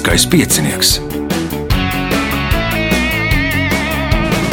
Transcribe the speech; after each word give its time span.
Lieliskais 0.00 0.26
piecinieks. 0.32 0.90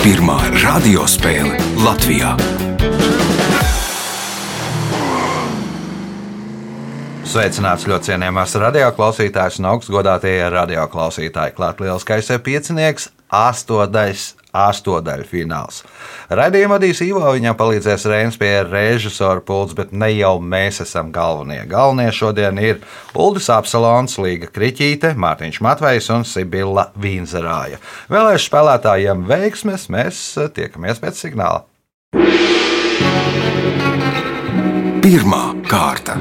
Pirmā 0.04 0.36
radiospēle 0.60 1.56
Latvijā. 1.80 2.34
Sveicināts 7.24 7.88
ļoti 7.88 8.12
cienījamās 8.12 8.58
radioklausītājas 8.60 9.62
un 9.64 9.70
augstgadātie 9.72 10.36
radioklausītāji. 10.52 11.56
Klāt 11.56 11.80
lielskais 11.80 12.34
piecinieks, 12.44 13.08
astotais 13.34 14.34
astodaļu 14.58 15.26
fināls. 15.28 15.82
Radījumā 16.34 16.78
vadīs 16.78 17.02
Ivo, 17.06 17.24
viņam 17.36 17.58
palīdzēs 17.60 18.08
Reinas 18.10 18.40
pie 18.40 18.52
režisora 18.66 19.42
pults, 19.46 19.76
bet 19.78 19.94
ne 19.94 20.10
jau 20.16 20.38
mēs 20.42 20.82
esam 20.84 21.12
galvenie. 21.16 21.62
Galvenie 21.70 22.10
šodien 22.16 22.60
ir 22.62 22.82
Uldis 23.18 23.50
Apsalons, 23.54 24.18
Līga 24.22 24.50
Kriķīte, 24.54 25.14
Mārtiņš 25.20 25.62
Matvejs 25.66 26.12
un 26.16 26.28
Sibila 26.28 26.90
Vīnzerāja. 27.00 27.82
Vēlēšu 28.12 28.50
spēlētājiem 28.50 29.26
veiksmes, 29.30 29.90
mēs 29.94 30.24
tiekamies 30.58 31.02
pēc 31.04 31.26
signāla. 31.28 31.66
Pirmā 35.08 35.44
kārta. 35.70 36.18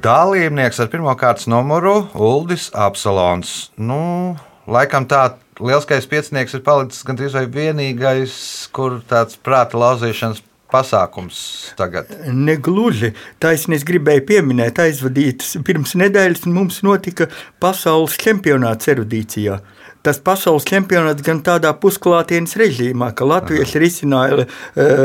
Dalībnieks 0.00 0.78
ar 0.80 0.88
pirmā 0.88 1.12
kārtas 1.20 1.44
numuru 1.50 2.06
Uldis 2.16 2.70
Apsalons. 2.72 3.68
Nu, 3.76 4.32
laikam 4.64 5.04
tā 5.04 5.34
lielskais 5.60 6.06
piecinieks 6.08 6.56
ir 6.56 6.62
palicis 6.64 7.04
gandrīz 7.04 7.36
vai 7.36 7.42
vienīgais, 7.52 8.32
kur 8.72 9.02
tāds 9.10 9.36
prāta 9.44 9.76
lauzīšanas 9.76 10.40
pasākums 10.72 11.40
tagad? 11.78 12.12
Negluži. 12.30 13.12
Taisnība 13.42 13.80
es 13.80 13.86
gribēju 13.88 14.26
pieminēt, 14.30 14.80
aizvadītas 14.82 15.58
pirms 15.66 15.96
nedēļas 16.00 16.46
mums 16.50 16.80
notika 16.86 17.28
pasaules 17.62 18.18
čempionāts 18.20 18.90
erudīcijā 18.92 19.60
tas 20.06 20.16
pasaules 20.24 20.64
čempionāts 20.68 21.24
gan 21.24 21.42
tādā 21.44 21.72
pusklātienes 21.76 22.56
režīmā, 22.56 23.10
ka 23.16 23.26
latvieši 23.28 23.82
risināja 23.82 24.38
uh, 24.40 24.48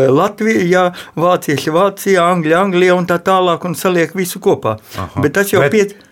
Latvijā, 0.07 0.85
vācieši 1.19 1.73
Vācijā, 1.75 2.23
Angļi 2.35 2.55
Anglijā 2.55 2.95
un 2.95 3.07
tā 3.09 3.19
tālāk 3.19 3.67
un 3.67 3.75
saliek 3.75 4.15
visu 4.15 4.39
kopā. 4.43 4.77
Aha. 4.95 5.23
Bet 5.25 5.35
tas 5.35 5.51
jau 5.51 5.63
Bet... 5.65 5.75
pietiek 5.75 6.05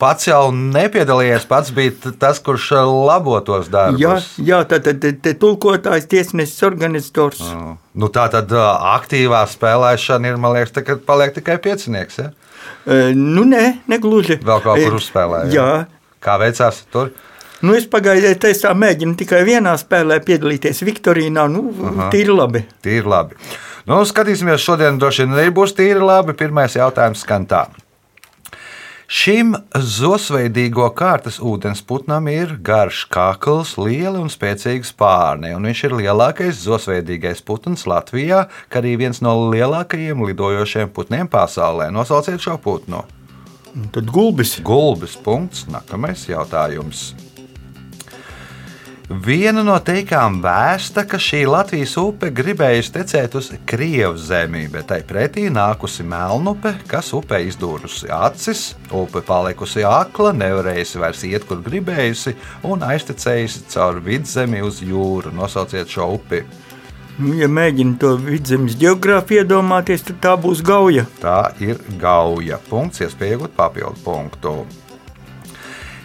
pats 0.00 0.28
jau 0.28 0.48
nepiedalījās. 0.54 1.46
Pats 1.50 1.72
bija 1.76 2.12
tas, 2.20 2.40
kurš 2.44 2.70
eh, 2.78 2.90
labotos 3.10 3.70
darbus. 3.72 4.00
Jā, 4.00 4.16
jā 4.48 4.60
tad, 4.70 4.88
tulkotājs, 5.42 6.08
tiesnesis, 6.10 6.60
organizators. 6.66 7.42
Uh, 7.44 7.72
nu, 8.00 8.10
tā 8.12 8.26
tad 8.32 8.52
uh, 8.56 8.66
aktīvā 8.96 9.44
spēlēšana 9.50 10.32
ir, 10.32 10.38
man 10.40 10.56
liekas, 10.56 10.74
tagad 10.80 11.04
paliek 11.08 11.34
tikai 11.36 11.58
piecinieks. 11.62 12.20
Ja? 12.22 12.30
Uh, 12.84 13.10
nu, 13.16 13.46
nē, 13.48 13.80
negluži. 13.90 14.40
Vēl 14.44 14.62
kaut 14.64 14.80
kur 14.80 15.00
uzspēlēja. 15.00 15.50
Jā. 15.54 15.72
Kā 16.20 16.36
veicās 16.40 16.84
tur? 16.92 17.12
Nu, 17.60 17.74
es 17.76 17.84
pagaidēju, 17.92 18.38
tā 18.40 18.72
mēģinu 18.72 19.18
tikai 19.20 19.42
vienā 19.44 19.74
spēlē 19.80 20.22
piedalīties 20.24 20.80
Viktorīnā. 20.86 21.44
Nu, 21.52 21.66
Aha. 21.90 22.08
tīri 22.12 22.32
labi. 22.32 22.64
Tīri 22.84 23.04
labi. 23.08 23.36
Nu, 23.88 24.00
skatīsimies, 24.08 24.62
šodien 24.64 25.00
droši 25.00 25.26
vien 25.26 25.36
arī 25.36 25.52
būs 25.56 25.76
tīri 25.76 26.00
labi. 26.00 26.36
Pirmais 26.38 26.76
jautājums 26.76 27.20
skan 27.26 27.44
tā. 27.50 27.66
Šim 29.10 29.56
zosveidīgo 29.74 30.84
kārtas 30.94 31.40
ūdensputnam 31.42 32.28
ir 32.30 32.52
garš 32.62 33.00
kakls, 33.10 33.72
liela 33.74 34.20
un 34.22 34.28
spēcīga 34.30 34.86
spārni, 34.86 35.50
un 35.56 35.66
viņš 35.66 35.80
ir 35.88 35.96
lielākais 35.98 36.60
zosveidīgais 36.62 37.42
putns 37.42 37.88
Latvijā, 37.90 38.44
kā 38.70 38.78
arī 38.78 38.92
viens 39.00 39.18
no 39.18 39.32
lielākajiem 39.50 40.22
lidojošiem 40.28 40.92
putniem 40.94 41.26
pasaulē. 41.26 41.88
Nosauciet 41.90 42.38
šo 42.38 42.54
putnu. 42.62 43.02
Tad 43.90 44.14
gulbis. 44.14 44.60
Gulbis. 44.62 45.18
Punkts. 45.18 45.66
Nākamais 45.74 46.28
jautājums. 46.30 47.08
Viena 49.10 49.64
no 49.66 49.74
teikām 49.82 50.36
vēsta, 50.38 51.02
ka 51.02 51.18
šī 51.18 51.40
Latvijas 51.50 51.96
upe 51.98 52.28
gribējusi 52.30 52.92
tecēt 52.94 53.32
uz 53.40 53.48
Krievijas 53.66 54.28
zemi, 54.28 54.68
bet 54.70 54.86
tai 54.92 55.00
pretī 55.02 55.48
nākusi 55.50 56.04
melnupe, 56.06 56.76
kas 56.86 57.08
upē 57.18 57.40
izdūrusi 57.48 58.06
acis, 58.14 58.60
upe 58.94 59.18
palikusi 59.26 59.82
akla, 59.82 60.30
nevarējusi 60.38 61.02
vairs 61.02 61.24
iet, 61.26 61.46
kur 61.48 61.58
gribējusi, 61.64 62.36
un 62.70 62.84
aiztecējusi 62.86 63.64
caur 63.74 63.98
vidzemi 64.04 64.62
uz 64.62 64.78
jūru. 64.78 65.32
Nosauciet 65.34 65.90
šo 65.90 66.06
upi! 66.14 66.44
Nu, 67.18 67.32
ja 67.34 67.48
mēģina 67.50 67.98
to 67.98 68.12
vidzemes 68.22 68.78
geogrāfiju 68.78 69.42
iedomāties, 69.42 70.06
tad 70.06 70.22
tā 70.22 70.36
būs 70.38 70.62
gauja. 70.62 71.02
Tā 71.18 71.50
ir 71.58 71.82
gauja. 71.98 72.62
Punkts, 72.70 73.02
iespēja 73.02 73.40
iegūt 73.40 73.58
papildu 73.58 74.06
punktu. 74.06 74.54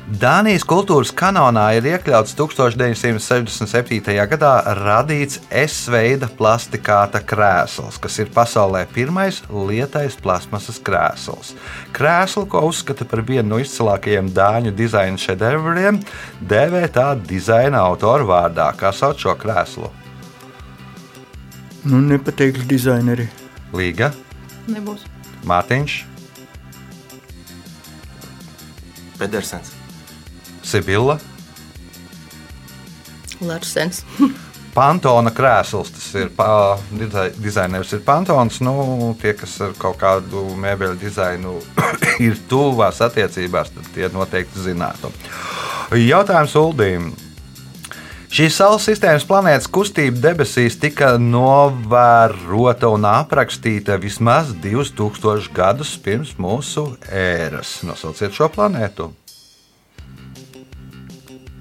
Dānijas 0.05 0.61
kultūras 0.69 1.09
kanālā 1.17 1.79
ir 1.79 1.87
iekļauts 1.89 2.35
1967. 2.37 4.13
gadā 4.29 4.51
radīts 4.77 5.39
S-veida 5.49 6.27
plastikāta 6.29 7.23
krēsls, 7.25 7.97
kas 7.97 8.19
ir 8.21 8.29
pasaulē 8.29 8.83
pirmais 8.93 9.39
lietais 9.49 10.13
plasmasas 10.21 10.77
krēsls. 10.85 11.55
Krēslu, 11.97 12.43
ko 12.45 12.61
uzskata 12.69 13.07
par 13.09 13.23
vienu 13.25 13.55
no 13.55 13.57
izcilākajiem 13.63 14.29
dāņu 14.29 14.75
dizaina 14.77 15.17
šedevriem, 15.17 15.97
dēvē 16.37 16.83
tā 16.93 17.07
dizaina 17.17 17.81
autora 17.81 18.27
vārdā. 18.29 18.67
Kā 18.77 18.91
sauc 18.93 19.17
šo 19.23 19.33
krēslu? 19.41 19.89
Nu, 21.89 22.03
nepateikšu 22.11 22.67
dizaineri. 22.69 23.25
Līga. 23.73 24.11
Nebūs. 24.69 25.09
Mārtiņš. 25.49 25.97
Pedersens. 29.17 29.73
Sibila. 30.65 31.19
Larsens. 33.45 34.01
Pantona 34.75 35.31
krēsls, 35.31 35.93
tas 35.95 36.07
ir 36.19 36.31
pa, 36.35 36.75
dizainers, 37.39 37.93
ir 37.95 38.01
Pantons. 38.03 38.59
Nu, 38.65 39.13
tie, 39.21 39.31
kas 39.37 39.53
ar 39.63 39.75
kaut 39.79 40.01
kādu 40.01 40.43
mēbeļu 40.59 40.97
dizainu 40.99 41.55
ir 42.25 42.35
tuvās 42.49 42.99
attiecībās, 43.05 43.71
tad 43.71 43.87
tie 43.95 44.09
noteikti 44.11 44.65
zinātu. 44.65 45.13
Jautājums 45.95 46.57
Uldīm. 46.59 47.13
Šīs 48.35 48.57
Saules 48.59 48.83
sistēmas 48.83 49.23
planētas 49.23 49.69
kustība 49.71 50.19
debesīs 50.25 50.75
tika 50.81 51.13
novērota 51.21 52.89
un 52.91 53.07
aprakstīta 53.07 53.95
vismaz 54.01 54.51
2000 54.59 55.53
gadus 55.55 55.95
pirms 56.03 56.35
mūsu 56.35 56.89
ēras. 57.07 57.77
Nosauciet 57.87 58.35
šo 58.35 58.51
planētu! 58.51 59.13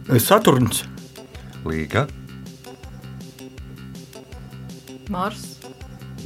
Saturns. 0.04 0.82
Līga. 1.64 2.04
Mars. 5.08 5.40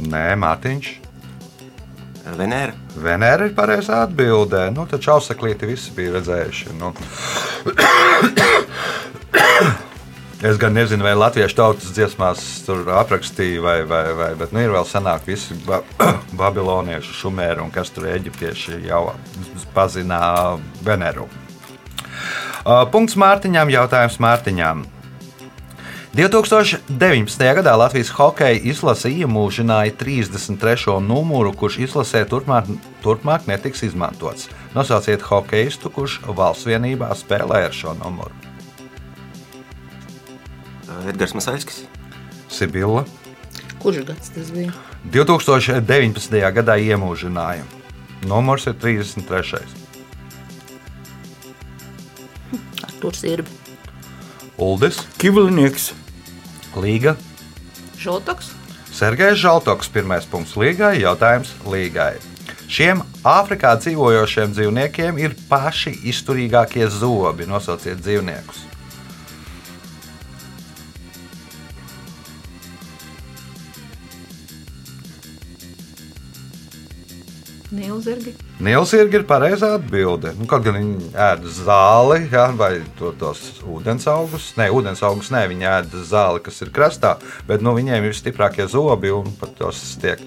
Nē, 0.02 0.34
Mārtiņš. 0.38 0.88
Venēra. 2.38 2.74
Venēra 2.98 3.46
ir 3.48 3.54
pareizā 3.56 4.02
atbildē. 4.08 4.68
Nu, 4.74 4.84
tad 4.90 5.02
čausaklīti 5.06 5.70
visi 5.70 5.94
bija 5.94 6.16
redzējuši. 6.18 6.74
Nu. 6.80 6.90
es 10.50 10.58
gan 10.58 10.74
nezinu, 10.74 11.06
vai 11.06 11.14
latviešu 11.14 11.58
tautas 11.62 11.94
dziesmās 11.94 12.44
tur 12.66 12.82
aprakstīja, 12.98 13.62
vai, 13.62 13.80
vai, 13.88 14.04
vai 14.18 14.32
bet 14.38 14.54
nu, 14.54 14.62
ir 14.62 14.74
vēl 14.74 14.86
senāk 14.90 15.26
visi 15.30 15.56
ba 15.66 15.84
babilonieši, 16.40 17.20
šumēri 17.22 17.62
un 17.62 17.70
kas 17.74 17.94
tur 17.94 18.10
eģiptieši 18.10 18.82
jau 18.90 19.06
pazina 19.74 20.20
Veneru. 20.82 21.30
Punkts 22.64 23.16
Mārtiņām, 23.18 23.70
jautājums 23.70 24.18
Mārtiņām. 24.22 24.86
2019. 26.18 27.44
gadā 27.60 27.74
Latvijas 27.78 28.08
hokeja 28.16 28.58
izlase 28.66 29.10
iemūžināja 29.12 29.92
33. 30.00 30.96
numuru, 31.04 31.52
kurš 31.54 31.78
izlasē 31.84 32.24
turpmāk, 32.26 32.66
turpmāk 33.04 33.46
netiks 33.46 33.84
izmantots. 33.86 34.48
Nosauciet 34.74 35.22
hokeistu, 35.22 35.92
kurš 35.94 36.18
valsts 36.26 36.66
vienībā 36.66 37.12
spēlē 37.14 37.66
ar 37.68 37.76
šo 37.76 37.94
numuru. 38.00 38.34
Edgars 41.06 41.36
Masaiskis. 41.38 41.84
Sibila. 42.50 43.04
Kurš 43.78 44.02
gads 44.08 44.32
tas 44.34 44.50
bija? 44.50 44.72
2019. 45.12 46.40
gadā 46.56 46.80
iemūžināja. 46.82 47.62
Numurs 48.26 48.66
ir 48.66 48.74
33. 48.74 49.87
Artūrs 52.98 53.22
Irbi. 53.22 53.52
Uldis, 54.58 55.04
Kivlinieks, 55.22 55.92
Līga, 56.74 57.14
Žotoks. 57.98 58.50
Sergejs 58.90 59.38
Žaltoks, 59.38 59.86
pirmais 59.94 60.26
punkts 60.26 60.56
Līgai, 60.58 60.96
jautājums 61.04 61.52
Līgai. 61.70 62.16
Šiem 62.66 63.04
Āfrikā 63.22 63.76
dzīvojošiem 63.78 64.50
dzīvniekiem 64.56 65.20
ir 65.22 65.36
paši 65.46 65.94
izturīgākie 66.10 66.88
zobi. 66.90 67.46
Nosauciet 67.46 68.02
dzīvniekus. 68.02 68.64
Nīlzirgi. 77.98 78.32
Nīlsirgi 78.62 79.18
ir 79.18 79.24
pareizā 79.26 79.72
atbilde. 79.74 80.30
Nu, 80.38 80.46
kaut 80.50 80.62
gan 80.62 80.76
viņi 80.78 81.08
ēd 81.18 81.48
zāli 81.50 82.20
ja, 82.30 82.44
vai 82.54 82.78
to, 82.98 83.10
tos 83.18 83.40
ūdens 83.66 84.06
augus. 84.10 84.52
Nē, 84.58 84.68
ūdens 84.70 85.02
augus 85.06 85.32
nē, 85.34 85.42
viņi 85.50 85.66
ēd 85.72 85.96
zāli, 86.06 86.42
kas 86.44 86.62
ir 86.62 86.70
krastā, 86.74 87.16
bet 87.48 87.64
nu, 87.64 87.74
viņiem 87.74 88.06
ir 88.06 88.14
stiprākie 88.14 88.68
zobi 88.70 89.10
un 89.14 89.32
pat 89.40 89.56
tos 89.58 89.82
tiek. 89.98 90.22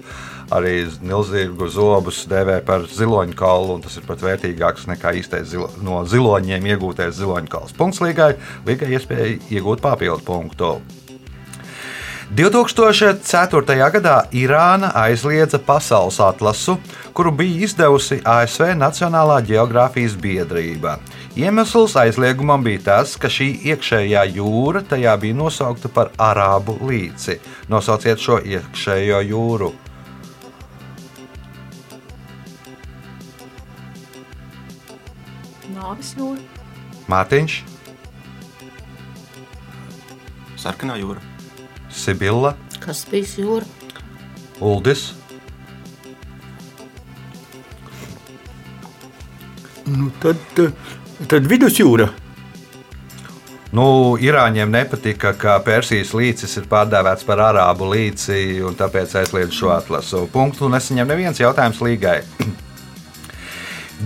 Arī 0.52 0.82
nilzīgu 1.00 1.70
zobus 1.72 2.26
dēvē 2.28 2.58
par 2.66 2.84
ziloņu 2.92 3.36
kaulu, 3.38 3.78
un 3.78 3.86
tas 3.86 3.96
ir 3.96 4.04
pat 4.04 4.20
vērtīgāks 4.20 4.84
nekā 4.90 5.14
īstais 5.16 5.48
zilo, 5.54 5.70
no 5.80 6.02
ziloņiem 6.04 6.74
iegūtais 6.74 7.16
ziloņu 7.22 7.48
kauls. 7.54 7.72
Punkts 7.78 8.04
līgai, 8.04 8.34
līgai 8.68 8.92
iespēja 8.98 9.38
iegūt 9.48 9.80
papildu 9.80 10.28
punktu. 10.28 10.74
2004. 12.32 13.90
gadā 13.92 14.22
Irāna 14.32 14.88
aizliedza 14.96 15.58
pasaules 15.60 16.16
atlasu, 16.20 16.78
kuru 17.12 17.28
bija 17.36 17.66
izdevusi 17.66 18.22
ASV 18.24 18.70
Nacionālā 18.80 19.42
geogrāfijas 19.44 20.14
biedrība. 20.16 20.94
Iemesls 21.36 21.92
aizliegumam 22.00 22.64
bija 22.64 22.80
tas, 22.86 23.18
ka 23.20 23.28
šī 23.28 23.50
iekšējā 23.68 24.22
jūra 24.38 24.80
tajā 24.80 25.12
bija 25.20 25.36
nosaukta 25.36 25.90
par 25.92 26.08
Arābu 26.16 26.78
līci. 26.80 27.36
Nosauciet 27.68 28.16
šo 28.16 28.38
iekšējo 28.40 29.20
jūru. 29.28 29.68
Nāvis 35.74 36.14
jūra. 36.16 36.40
Mārtiņš, 37.12 37.58
Sarkanā 40.62 40.96
jūra. 41.02 41.31
Sibilla, 41.92 42.56
Kaspijas 42.82 43.36
jūra. 43.38 43.66
Uldis, 44.62 45.10
Nu, 49.86 50.10
tad, 50.22 50.38
tad 51.28 51.46
vidusjūra. 51.50 52.06
Nu, 53.72 53.84
Irāņiem 54.20 54.70
nepatika, 54.70 55.32
ka 55.36 55.56
Persijas 55.64 56.12
līcis 56.14 56.58
ir 56.60 56.66
pārdēvēts 56.70 57.24
par 57.26 57.40
arābu 57.40 57.88
līci, 57.94 58.60
un 58.66 58.76
tāpēc 58.78 59.16
aizliedz 59.22 59.56
šo 59.56 59.72
atlasu. 59.74 60.26
Punktu 60.32 60.68
nesaņem 60.72 61.08
neviens 61.08 61.40
jautājums 61.40 61.80
līgai. 61.82 62.20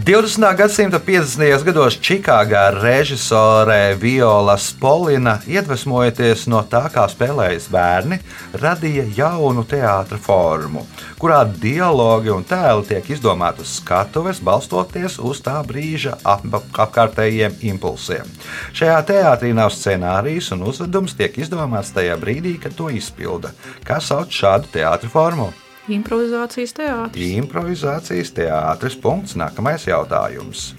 20. 0.04 0.56
gadsimta 0.56 0.98
50. 1.00 1.64
gados 1.64 1.94
Čikāgā 1.96 2.69
režisore 2.82 3.96
Viola 3.96 4.58
Spolina, 4.60 5.38
iedvesmojoties 5.48 6.44
no 6.52 6.60
tā, 6.69 6.82
kā 6.93 7.06
spēlējas 7.08 7.70
bērni, 7.72 8.19
radīja 8.60 9.06
jaunu 9.16 9.64
teātra 9.64 10.20
formu, 10.20 10.84
kurā 11.16 11.40
dialogi 11.48 12.28
un 12.34 12.44
tēli 12.44 12.84
tiek 12.93 13.10
izdomāti 13.16 13.64
uz 13.64 13.78
skatuves, 13.81 14.44
balstoties 14.44 15.16
uz 15.16 15.40
tā 15.40 15.56
brīža 15.64 16.19
ap 16.28 16.44
apkārtējiem 16.52 17.56
impulsiem. 17.72 18.28
Šajā 18.76 19.00
teātrī 19.08 19.56
nav 19.56 19.72
scenārijs, 19.72 20.52
un 20.52 20.69
uzvedums 20.69 21.16
tiek 21.16 21.40
izdomāts 21.40 21.96
tajā 21.96 22.20
brīdī, 22.20 22.58
kad 22.60 22.76
to 22.76 22.93
izpilda. 22.93 23.56
Kā 23.87 24.02
sauc 24.04 24.28
šādu 24.28 24.76
teātra 24.76 25.08
formu? 25.08 25.54
Improvizācijas 25.93 26.75
teātris. 26.75 27.33
Improvizācijas 27.38 28.33
teātris. 28.35 28.97
Punkts. 28.99 29.37
Nākamais 29.38 29.87
jautājums. 29.87 30.73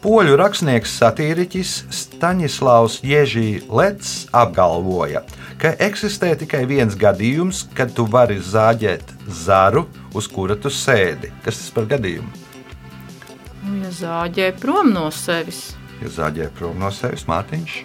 Poļu 0.00 0.36
rakstnieks 0.40 0.94
satīriķis 0.96 1.72
Staņislavs 1.92 3.00
Ježī 3.04 3.60
Lets 3.68 4.24
apgalvoja, 4.32 5.20
ka 5.60 5.74
eksistē 5.76 6.32
tikai 6.40 6.62
viens 6.68 6.96
gadījums, 6.96 7.66
kad 7.76 7.92
tu 7.92 8.06
vari 8.08 8.38
zāģēt 8.40 9.12
zaru, 9.42 9.84
uz 10.16 10.28
kura 10.32 10.56
tu 10.56 10.72
sēdi. 10.72 11.28
Kas 11.44 11.60
tas 11.60 11.68
par 11.76 11.88
gadījumu? 11.92 12.32
Nu, 13.60 13.76
ja 13.84 13.92
zāģē 13.92 14.54
prom 14.60 14.88
no 14.96 15.10
sevis. 15.12 15.74
Ja 16.00 16.08
zāģē 16.08 16.48
prom 16.56 16.80
no 16.80 16.88
sevis 16.96 17.26
Mārtiņš, 17.28 17.80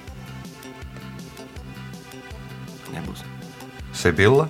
Nebūs. 2.96 3.26
Sibila, 3.96 4.48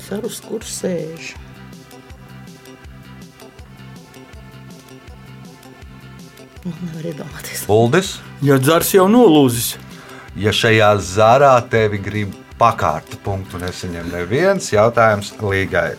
Zāģēt 0.00 0.08
sarus, 0.08 0.40
kur 0.40 0.64
sēž. 0.64 1.34
Nu, 6.64 6.72
nevar 6.84 7.06
iedomāties. 7.08 7.64
Uldis. 7.68 8.18
Ja 8.44 8.58
dzars 8.60 8.92
jau 8.94 9.06
nolūzis, 9.08 9.76
Ja 10.38 10.52
šajā 10.54 10.92
zārā 11.02 11.56
tevi 11.68 11.98
grib 11.98 12.34
pakārt, 12.56 13.16
punktu 13.24 13.58
nesaņem 13.58 14.12
neviens 14.12 14.70
jautājums 14.70 15.32
līgai. 15.42 15.96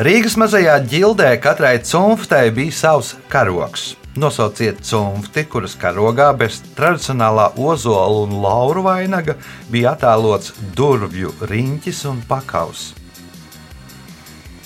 Rīgas 0.00 0.34
mazajā 0.40 0.74
ģildē 0.90 1.36
katrai 1.40 1.78
cunftei 1.86 2.50
bija 2.50 2.74
savs 2.74 3.14
karoks. 3.30 3.99
Nosauciet 4.18 4.80
cunfti, 4.82 5.44
kuras 5.46 5.76
karogā 5.78 6.32
bez 6.34 6.56
tradicionālā 6.74 7.52
ozola 7.54 8.24
un 8.24 8.40
lauru 8.42 8.82
vainaga 8.82 9.36
bija 9.70 9.92
attēlots 9.94 10.50
durvju 10.74 11.30
riņķis 11.46 12.00
un 12.10 12.18
pakaus. 12.26 12.88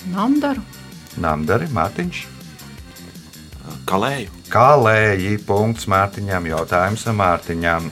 Namdaru. 0.09 0.63
Namdari 1.21 1.67
Mārtiņš. 1.73 2.21
Kalēju. 3.85 4.31
Kā 4.49 4.71
lēji, 4.81 5.37
punkts 5.45 5.85
Mārtiņam, 5.93 6.47
jautājums 6.49 7.05
Mārtiņam. 7.13 7.91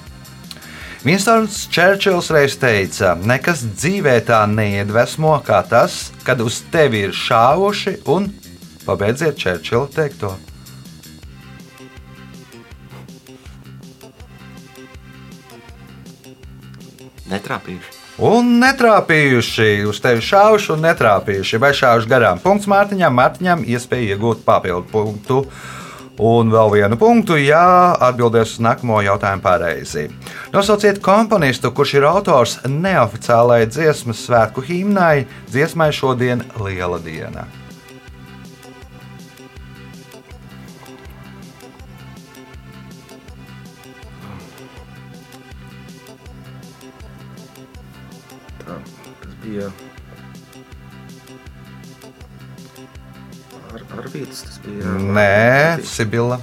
Vinstons 1.03 1.67
Čērčils 1.73 2.29
reiz 2.33 2.55
teica, 2.57 3.11
nekas 3.19 3.61
dzīvē 3.75 4.15
tā 4.25 4.39
neiedvesmo 4.49 5.35
kā 5.45 5.59
tas, 5.69 6.07
kad 6.23 6.41
uz 6.41 6.61
tevi 6.73 7.03
ir 7.09 7.13
šāvuši 7.13 7.97
un 8.13 8.31
pabeidziet 8.87 9.37
Čērčila 9.37 9.91
teikto. 9.93 10.31
Netrāpījuši. 17.33 17.99
Un 18.21 18.59
netrāpījuši, 18.61 19.69
uz 19.89 19.97
tevi 20.03 20.21
šāvuši 20.21 20.75
un 20.75 20.83
netrāpījuši, 20.85 21.59
vai 21.61 21.71
šāvuši 21.73 22.09
garām. 22.11 22.41
Punkts 22.43 22.69
Mārtiņam, 22.69 23.15
Mārtiņam 23.17 23.63
iespēja 23.65 24.13
iegūt 24.13 24.43
papildu 24.45 24.85
punktu. 24.91 25.39
Un 26.21 26.51
vēl 26.53 26.69
vienu 26.75 26.97
punktu, 27.01 27.39
ja 27.41 27.63
atbildēs 28.05 28.53
uz 28.53 28.61
nākamo 28.61 28.99
jautājumu 29.01 29.41
pareizi. 29.41 30.05
Nosauciet 30.53 31.01
komponistu, 31.01 31.73
kurš 31.73 31.95
ir 31.97 32.05
autors 32.05 32.59
neoficiālajai 32.69 33.71
dziesmas 33.73 34.21
svētku 34.27 34.61
himnai, 34.61 35.25
dziesmai 35.49 35.89
šodien 35.89 36.45
Liela 36.61 37.01
diena. 37.01 37.49
Bija. 49.53 49.71
Ar, 53.73 53.81
ar 53.97 54.09
vietas 54.13 54.43
tas 54.45 54.59
bija. 54.65 54.97
Nē, 55.17 55.83
Sibila. 55.85 56.39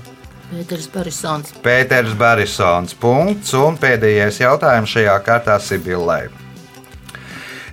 Pēters 0.51 0.89
Barisons. 0.91 1.55
Pēters 1.63 2.15
Barisons. 2.19 2.95
Punkts. 2.99 3.55
Un 3.55 3.79
pēdējais 3.79 4.41
jautājums 4.43 4.91
šajā 4.91 5.17
kārtā 5.27 5.59
Sibilai. 5.63 6.25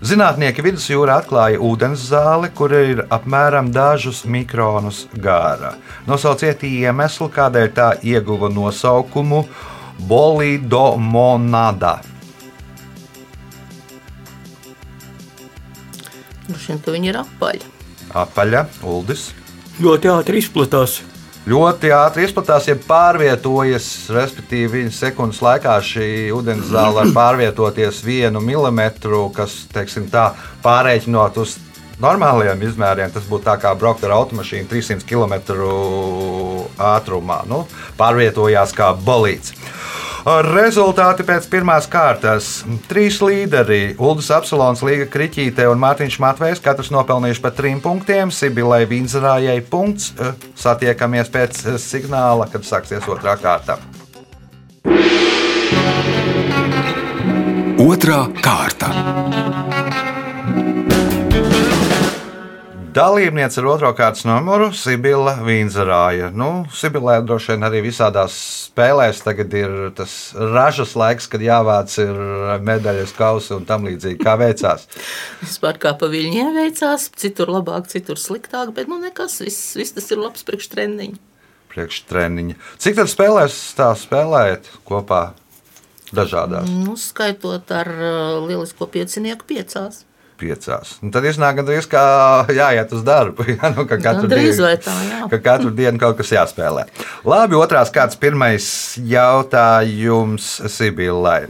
Zinātnieki 0.05 0.61
vidusjūrā 0.61 1.15
atklāja 1.23 1.57
ūdens 1.65 2.03
zāli, 2.11 2.51
kur 2.53 2.69
ir 2.77 3.01
apmēram 3.09 3.71
dažus 3.73 4.21
mikronus 4.29 5.07
gara. 5.17 5.73
Nosauciet 6.05 6.61
iemeslu, 6.69 7.31
kādēļ 7.33 7.73
tā 7.73 7.89
ieguva 8.05 8.51
nosaukumu 8.53 9.41
Bolidomonada. 10.05 11.95
Droši 16.47 16.73
vien, 16.73 16.81
ka 16.83 16.95
viņi 16.95 17.11
ir 17.11 17.19
apaļi. 17.23 17.69
Apaļa, 18.15 18.65
Uldis. 18.87 19.29
ļoti 19.83 20.11
ātri 20.13 20.41
izplatās. 20.41 21.01
Ļoti 21.47 21.93
ātri 21.95 22.25
izplatās, 22.27 22.65
ja 22.67 22.75
pārvietojas, 22.75 23.85
respektīvi, 24.11 24.81
viņa 24.81 24.91
sekundes 24.91 25.39
laikā 25.39 25.77
šī 25.79 26.07
ūdenzāle 26.35 26.97
var 26.97 27.13
pārvietoties 27.15 28.01
vienu 28.03 28.41
milimetru, 28.43 29.29
kas, 29.35 29.61
teiksim, 29.71 30.09
tā 30.11 30.33
pārreikinot 30.65 31.39
uz 31.39 31.55
normāliem 32.03 32.61
izmēriem. 32.67 33.13
Tas 33.13 33.25
būtu 33.29 33.47
tā 33.47 33.55
kā 33.61 33.71
braukt 33.79 34.03
ar 34.03 34.17
automašīnu 34.17 34.67
300 34.71 35.07
km 35.07 35.37
ātrumā. 36.77 37.41
Nu, 37.47 37.63
pārvietojās 37.99 38.75
kā 38.75 38.91
bolīts. 39.07 39.55
Rezultāti 40.27 41.23
pēc 41.23 41.45
pirmās 41.47 41.85
kārtas. 41.87 42.65
Trīs 42.89 43.21
līderi- 43.23 43.95
Uldis 44.03 44.27
Apsolons, 44.35 44.81
Līga 44.83 45.05
Kriķīte 45.07 45.63
un 45.71 45.79
Mārtiņš 45.79 46.17
Matvejs, 46.19 46.59
katrs 46.59 46.91
nopelnījuši 46.91 47.41
pa 47.45 47.51
trim 47.55 47.79
punktiem. 47.79 48.27
Sibilai 48.27 48.83
Vinzerājai 48.85 49.61
punkts. 49.63 50.11
Satiekamies 50.53 51.31
pēc 51.31 51.79
signāla, 51.79 52.51
kad 52.51 52.67
sāksies 52.67 53.07
otrā 53.07 53.37
kārta. 53.39 53.79
Otra 57.79 58.27
kārta. 58.43 59.56
Dalībniece 62.97 63.59
ar 63.61 63.67
otro 63.69 63.89
kārtas 63.93 64.23
numuru- 64.25 64.71
Sibila 64.81 65.35
Vīnzerāja. 65.45 66.31
Nu, 66.33 66.65
Sibilē 66.73 67.19
droši 67.21 67.51
vien 67.53 67.65
arī 67.67 67.83
visādās 67.85 68.33
spēlēs 68.63 69.19
tagad 69.21 69.53
ir 69.53 69.75
tas 69.93 70.33
ražas 70.33 70.95
laiks, 70.97 71.27
kad 71.29 71.43
jāvāc 71.45 71.93
ir 72.01 72.17
medaļas 72.65 73.13
kausi 73.13 73.53
un 73.53 73.67
tam 73.69 73.85
līdzīgi. 73.85 74.17
Kā 74.23 74.33
veicās? 74.41 74.87
Vispār 75.45 75.77
kā 75.77 75.93
pa 75.93 76.09
viņiem 76.09 76.57
veicās, 76.57 77.11
citur 77.13 77.53
labāk, 77.53 77.85
citur 77.93 78.17
sliktāk, 78.17 78.73
bet 78.73 78.89
nu 78.89 78.97
nekas, 79.03 79.43
viss, 79.45 79.75
viss 79.77 79.93
tas 79.93 80.09
ir 80.09 80.17
labs 80.17 80.41
priekš 80.47 80.71
treniņu. 80.73 81.21
Priekštreniņa. 81.75 82.57
Cik 82.81 82.97
tad 82.97 83.13
spēlēs 83.13 83.61
tā 83.77 83.91
spēlējat 83.93 84.73
kopā? 84.89 85.35
Dažādās 86.07 86.65
Nu, 86.71 86.97
skaitot 86.97 87.69
ar 87.75 87.93
uh, 87.93 88.11
lielisko 88.47 88.87
piecinieku 88.89 89.45
piecās. 89.45 90.06
Piecās. 90.39 90.95
Un 91.03 91.11
tad 91.13 91.25
iznāk 91.27 91.59
gandrīz 91.59 91.87
kā 91.89 92.03
jāiet 92.53 92.93
uz 92.95 93.03
darbu. 93.07 93.45
Jā, 93.53 93.71
nu, 93.75 93.85
ka 93.89 93.99
katru 94.01 94.29
dienu- 94.31 94.63
vai 94.63 94.75
tā, 94.81 94.95
jā. 95.09 95.21
ka 95.33 95.39
katru 95.43 95.71
dienu 95.75 96.01
kaut 96.01 96.17
kas 96.19 96.33
jāspēlē. 96.35 96.87
Labi, 97.27 97.57
otrās 97.59 97.93
kārtas 97.93 98.19
pirmais 98.19 98.67
jautājums 99.01 100.49
Sibilai. 100.71 101.47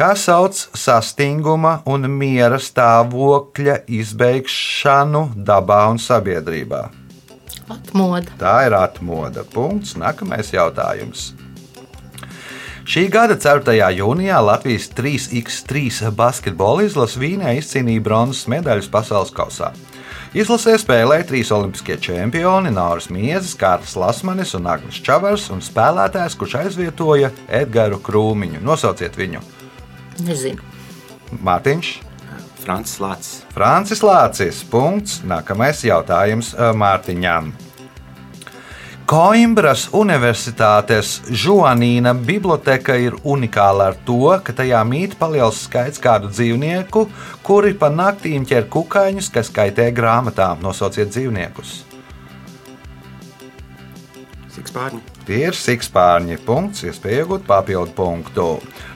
Kā 0.00 0.14
sauc 0.16 0.56
sastinguma 0.78 1.80
un 1.90 2.06
miera 2.08 2.56
stāvokļa 2.62 3.82
izbeigšanu 3.90 5.26
dabā 5.36 5.82
un 5.92 6.00
sabiedrībā? 6.00 6.86
Atmoda. 7.70 8.32
Tā 8.40 8.54
ir 8.66 8.74
atmoda. 8.78 9.44
Punkts. 9.52 9.94
Nākamais 10.00 10.54
jautājums. 10.54 11.30
Šī 12.90 13.04
gada 13.06 13.36
4. 13.38 13.70
jūnijā 14.00 14.40
Latvijas 14.42 14.88
3x3 14.98 16.08
basketbola 16.18 16.82
izlase 16.82 17.20
Vīnē 17.22 17.52
izcīnīja 17.60 18.02
bronzas 18.02 18.48
medaļas 18.50 18.88
pasaules 18.90 19.30
kausā. 19.30 19.68
Izlasē 20.34 20.74
spēlēja 20.82 21.28
trīs 21.28 21.52
olimpiskie 21.54 22.00
čempioni- 22.02 22.72
Nāras 22.80 23.06
Miezes, 23.14 23.54
Kārlis 23.54 23.94
Lasmanis 23.94 24.56
un 24.58 24.66
Agnēs 24.66 24.98
Čavars, 25.06 25.46
un 25.54 25.62
spēlētājs, 25.62 26.34
kurš 26.34 26.58
aizvietoja 26.64 27.30
Edgars 27.46 28.02
Krūmiņu. 28.02 28.58
Nosauciet 28.60 29.14
viņu! 29.14 29.38
Nezinu. 30.26 30.58
Mārtiņš, 31.46 31.94
Francis 32.58 32.98
Lācis. 32.98 33.42
Francis 33.54 34.02
Lācis. 34.02 34.64
Punkts. 34.68 35.20
Nākamais 35.22 35.86
jautājums 35.86 36.54
eh, 36.58 36.72
Mārtiņām. 36.74 37.69
Koimbras 39.10 39.88
Universitātes 39.90 41.16
Žuanīna 41.34 42.12
biblioteka 42.14 42.94
ir 42.94 43.16
unikāla 43.26 43.88
ar 43.90 43.96
to, 44.06 44.28
ka 44.46 44.54
tajā 44.54 44.84
mīt 44.86 45.16
liels 45.32 45.64
skaits 45.64 45.98
kādu 45.98 46.30
dzīvnieku, 46.30 47.02
kuri 47.42 47.74
pa 47.74 47.88
naktīm 47.90 48.46
ķer 48.46 48.68
kukaiņus, 48.70 49.32
kas 49.34 49.50
kaitē 49.50 49.88
grāmatām. 49.90 50.62
Nosauciet 50.62 51.10
dzīvniekus. 51.10 51.72
Sikspārņi. 54.54 55.02
Tie 55.26 55.42
ir 55.48 55.58
sikspārņi. 55.58 56.38
Punkts, 56.46 56.86
iespēja 56.86 57.24
iegūt 57.24 57.50
papildu 57.50 57.90
punktu. 57.98 58.48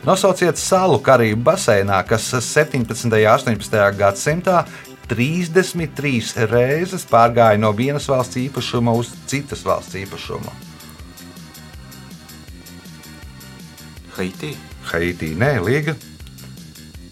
Nosauciet 0.06 0.62
salu 0.62 1.02
Karību 1.02 1.42
baseinā, 1.50 2.04
kas 2.06 2.30
17. 2.38 3.10
un 3.10 3.18
18. 3.18 3.82
gadsimtā 3.98 4.62
33 5.10 6.46
reizes 6.50 7.04
pārgāja 7.10 7.60
no 7.60 7.72
vienas 7.76 8.08
valsts 8.08 8.40
īpašuma 8.40 8.94
uz 8.96 9.12
citas 9.30 9.64
valsts 9.66 9.98
īpašumu. 10.00 10.54
Haiti. 14.14 14.54
Haitī, 14.92 15.32
nē, 15.38 15.56
Līga. 15.64 15.96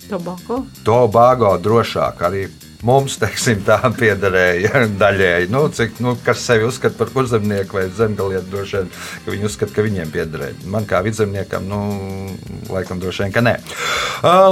Tobako. 0.07 0.63
Tobago 0.85 1.55
drošāk 1.59 2.21
arī 2.29 2.45
mums, 2.87 3.17
teiksim, 3.23 3.63
tā 3.67 3.79
piederēja 3.97 4.85
daļēji. 5.01 5.51
Nu, 5.53 5.65
cik, 5.73 5.99
nu, 6.05 6.15
kas 6.25 6.45
sevi 6.47 6.67
uzskata 6.69 6.99
par 6.99 7.13
kurzemnieku 7.15 7.79
vai 7.79 7.87
zemgalieti, 7.97 8.51
droši 8.53 8.79
vien, 8.79 8.93
ka 9.25 9.35
viņi 9.35 9.49
uzskata, 9.49 9.77
ka 9.77 9.87
viņiem 9.87 10.15
piederēja. 10.15 10.59
Man 10.75 10.87
kā 10.91 11.03
vidzemniekam, 11.07 11.67
nu, 11.71 11.83
laikam 12.73 13.03
droši 13.03 13.27
vien, 13.27 13.35
ka 13.35 13.45
nē. 13.45 13.57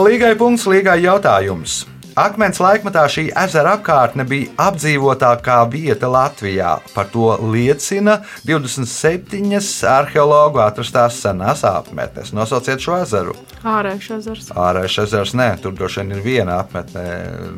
Līgai 0.06 0.34
punkts, 0.40 0.68
līgai 0.70 1.00
jautājums. 1.04 1.82
Akmens 2.20 2.58
laikmatā 2.60 3.06
šī 3.08 3.22
ezera 3.38 3.78
apkārtne 3.78 4.26
bija 4.28 4.50
apdzīvotākā 4.66 5.54
vieta 5.72 6.08
Latvijā. 6.10 6.74
Par 6.92 7.06
to 7.08 7.30
liecina 7.52 8.18
27 8.44 9.60
arheologu 9.88 10.60
atrastās 10.60 11.16
senās 11.22 11.62
apmetnes. 11.64 12.34
Nosauciet 12.36 12.84
šo 12.84 12.98
ezeru. 13.06 13.36
Ārējais 13.64 14.10
ezers. 14.18 14.50
Ārējais 14.52 14.98
ezers, 15.06 15.32
nē, 15.40 15.48
tur 15.62 15.72
droši 15.78 16.02
vien 16.02 16.12
ir 16.18 16.20
viena 16.26 16.58
apmetne. 16.60 17.06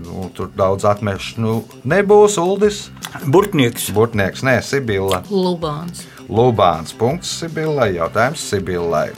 Nu, 0.04 0.28
tur 0.36 0.52
daudz 0.54 0.86
atmešu 0.92 1.42
nu, 1.42 1.56
nebūs. 1.82 2.38
Uldis, 2.42 2.84
Burtnieks. 3.26 3.90
Burtnieks, 3.96 4.46
nē, 4.46 4.60
Sibila. 4.62 5.24
Lubāns. 5.32 6.06
Lubāns. 6.30 6.94
Punkts 6.94 7.34
Sibilai. 7.42 7.96
Jautājums 7.98 8.46
Sibilai. 8.52 9.10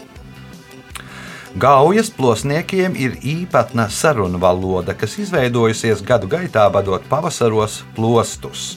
Gaujas 1.54 2.08
plosniekiem 2.10 2.96
ir 2.98 3.12
īpatna 3.22 3.84
sarunu 3.86 4.40
valoda, 4.42 4.90
kas 4.98 5.12
izveidojusies 5.22 6.00
gadu 6.02 6.26
gaitā, 6.26 6.64
vadot 6.74 7.04
pavasaros 7.06 7.76
plostus. 7.94 8.72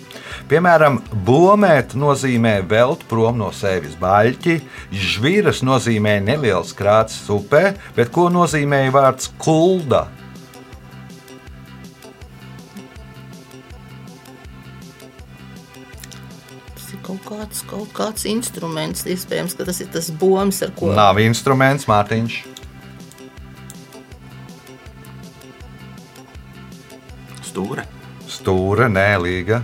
Piemēram, 0.45 0.99
bomēt 1.25 1.95
nozīmē 1.97 2.59
velt 2.69 3.01
prom 3.09 3.39
no 3.41 3.47
sevis 3.49 3.95
baļķi, 3.97 4.59
žviras 4.93 5.63
nozīmē 5.65 6.19
neliels 6.21 6.75
krāts 6.77 7.15
upē, 7.33 7.71
bet 7.97 8.13
ko 8.13 8.27
nozīmē 8.29 8.83
vārds 8.93 9.31
kulda? 9.41 10.05
Kaut 17.07 17.23
kāds, 17.23 17.61
kaut 17.63 17.91
kāds 17.95 18.25
instruments. 18.27 19.05
Iespējams, 19.07 19.55
ka 19.55 19.63
tas 19.69 19.79
ir 19.79 19.87
tas 19.93 20.09
bombs, 20.11 20.59
ar 20.65 20.73
ko 20.75 20.91
Nav 20.91 21.21
instruments, 21.23 21.87
Mārtiņš. 21.87 22.41
Stūra. 27.57 27.83
Stūra, 28.29 28.85
nē, 28.85 29.15
līga. 29.17 29.63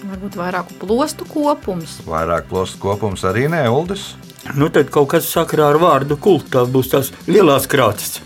Varbūt 0.00 0.34
vairāku 0.34 0.74
plostu 0.80 1.22
kopums. 1.28 2.00
Vairāk 2.02 2.48
plostu 2.50 2.80
kopums 2.82 3.22
arī 3.30 3.44
nē, 3.52 3.60
Uldis. 3.70 4.16
Nu, 4.58 4.66
tad 4.74 4.90
kaut 4.90 5.12
kas 5.12 5.28
sakarā 5.30 5.68
ar 5.70 5.78
vārdu 5.78 6.16
kultu. 6.18 6.50
Tās 6.56 6.72
būs 6.74 6.90
tās 6.90 7.12
lielās 7.30 7.68
krātis. 7.70 8.16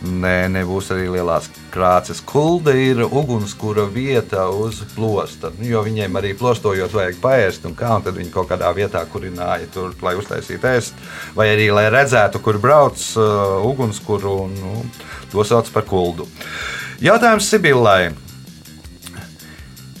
Nē, 0.00 0.46
nebūs 0.54 0.88
arī 0.94 1.10
lielās 1.18 1.50
krāces. 1.74 2.22
Kulda 2.24 2.72
ir 2.72 3.02
ugunskura 3.04 3.84
vieta 3.92 4.46
uz 4.56 4.80
plosta. 4.94 5.52
Nu, 5.58 5.68
jo 5.68 5.84
viņiem 5.84 6.16
arī 6.16 6.32
plostojot, 6.38 6.96
vajag 6.96 7.20
paēst, 7.20 7.68
un, 7.68 7.76
kā, 7.76 7.92
un 7.98 8.08
tad 8.08 8.16
viņi 8.16 8.32
kaut 8.32 8.48
kādā 8.54 8.72
vietā 8.72 9.04
kurināja 9.12 9.68
tur, 9.74 9.92
lai 10.00 10.16
uztaisītu 10.16 10.72
ēst, 10.72 11.06
vai 11.36 11.50
arī 11.52 11.68
lai 11.76 11.90
redzētu, 11.92 12.40
kur 12.40 12.56
brauc 12.62 13.04
uh, 13.20 13.60
ugunskura, 13.68 14.32
un 14.48 14.56
nu, 14.56 14.74
to 15.34 15.44
sauc 15.44 15.68
par 15.76 15.84
kuldu. 15.92 16.30
Jautājums 16.98 17.46
Sibillai. 17.46 18.08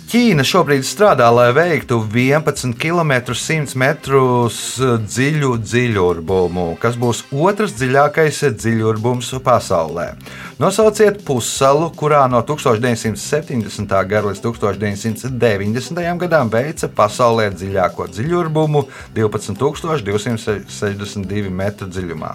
Ķīna 0.08 0.40
šobrīd 0.42 0.82
strādā, 0.88 1.28
lai 1.30 1.52
veiktu 1.54 2.00
11 2.02 2.74
km 2.80 3.12
100 3.36 3.76
metrus 3.78 4.80
dziļu 4.80 5.58
dziļurbumu, 5.62 6.76
kas 6.82 6.96
būs 6.98 7.22
otrs 7.30 7.76
dziļākais 7.78 8.42
dziļurbums 8.56 9.30
pasaulē. 9.46 10.18
Nosauciet 10.58 11.22
pussalu, 11.28 11.86
kurā 11.94 12.26
no 12.32 12.42
1970. 12.42 13.86
gada 13.86 14.26
līdz 14.32 14.40
1990. 14.48 16.18
gadam 16.24 16.50
veica 16.50 16.88
pasaulē 16.88 17.50
dziļāko 17.54 18.08
dziļurbumu 18.10 18.88
12,262 19.14 21.50
metru 21.62 21.86
dziļumā. 21.86 22.34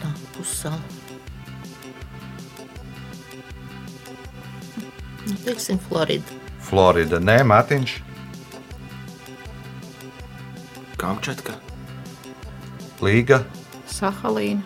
tā 0.00 0.08
pussala. 0.34 0.99
Teiksim, 5.44 5.78
Florida. 5.88 6.38
Florida, 6.64 7.18
nē, 7.20 7.40
Matiņš. 7.48 7.96
Kamčatka. 11.00 11.56
Līga, 13.00 13.40
Sahalīna. 13.88 14.60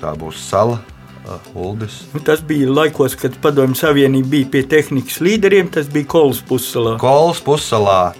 tā 0.00 0.12
būs 0.16 0.36
sala, 0.36 0.80
uh, 1.24 1.38
Uldis. 1.56 2.02
Nu, 2.12 2.20
tas 2.20 2.42
bija 2.44 2.68
laikos, 2.68 3.16
kad 3.16 3.36
Padomju 3.40 3.78
Savienība 3.80 4.28
bija 4.36 4.50
pie 4.52 4.62
tehnikas 4.68 5.20
līderiem. 5.24 5.70
Tas 5.72 5.88
bija 5.88 6.08
Kolas 6.08 6.42
pussalā. 6.44 6.98
Kols 7.00 7.40
pussalā. 7.44 8.12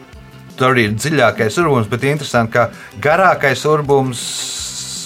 Tur 0.56 0.76
ir 0.76 0.92
dziļākais 0.92 1.56
urbums, 1.60 1.88
bet 1.88 2.04
interesanti, 2.04 2.52
ka 2.52 2.66
garākais 3.00 3.64
urbums 3.68 4.20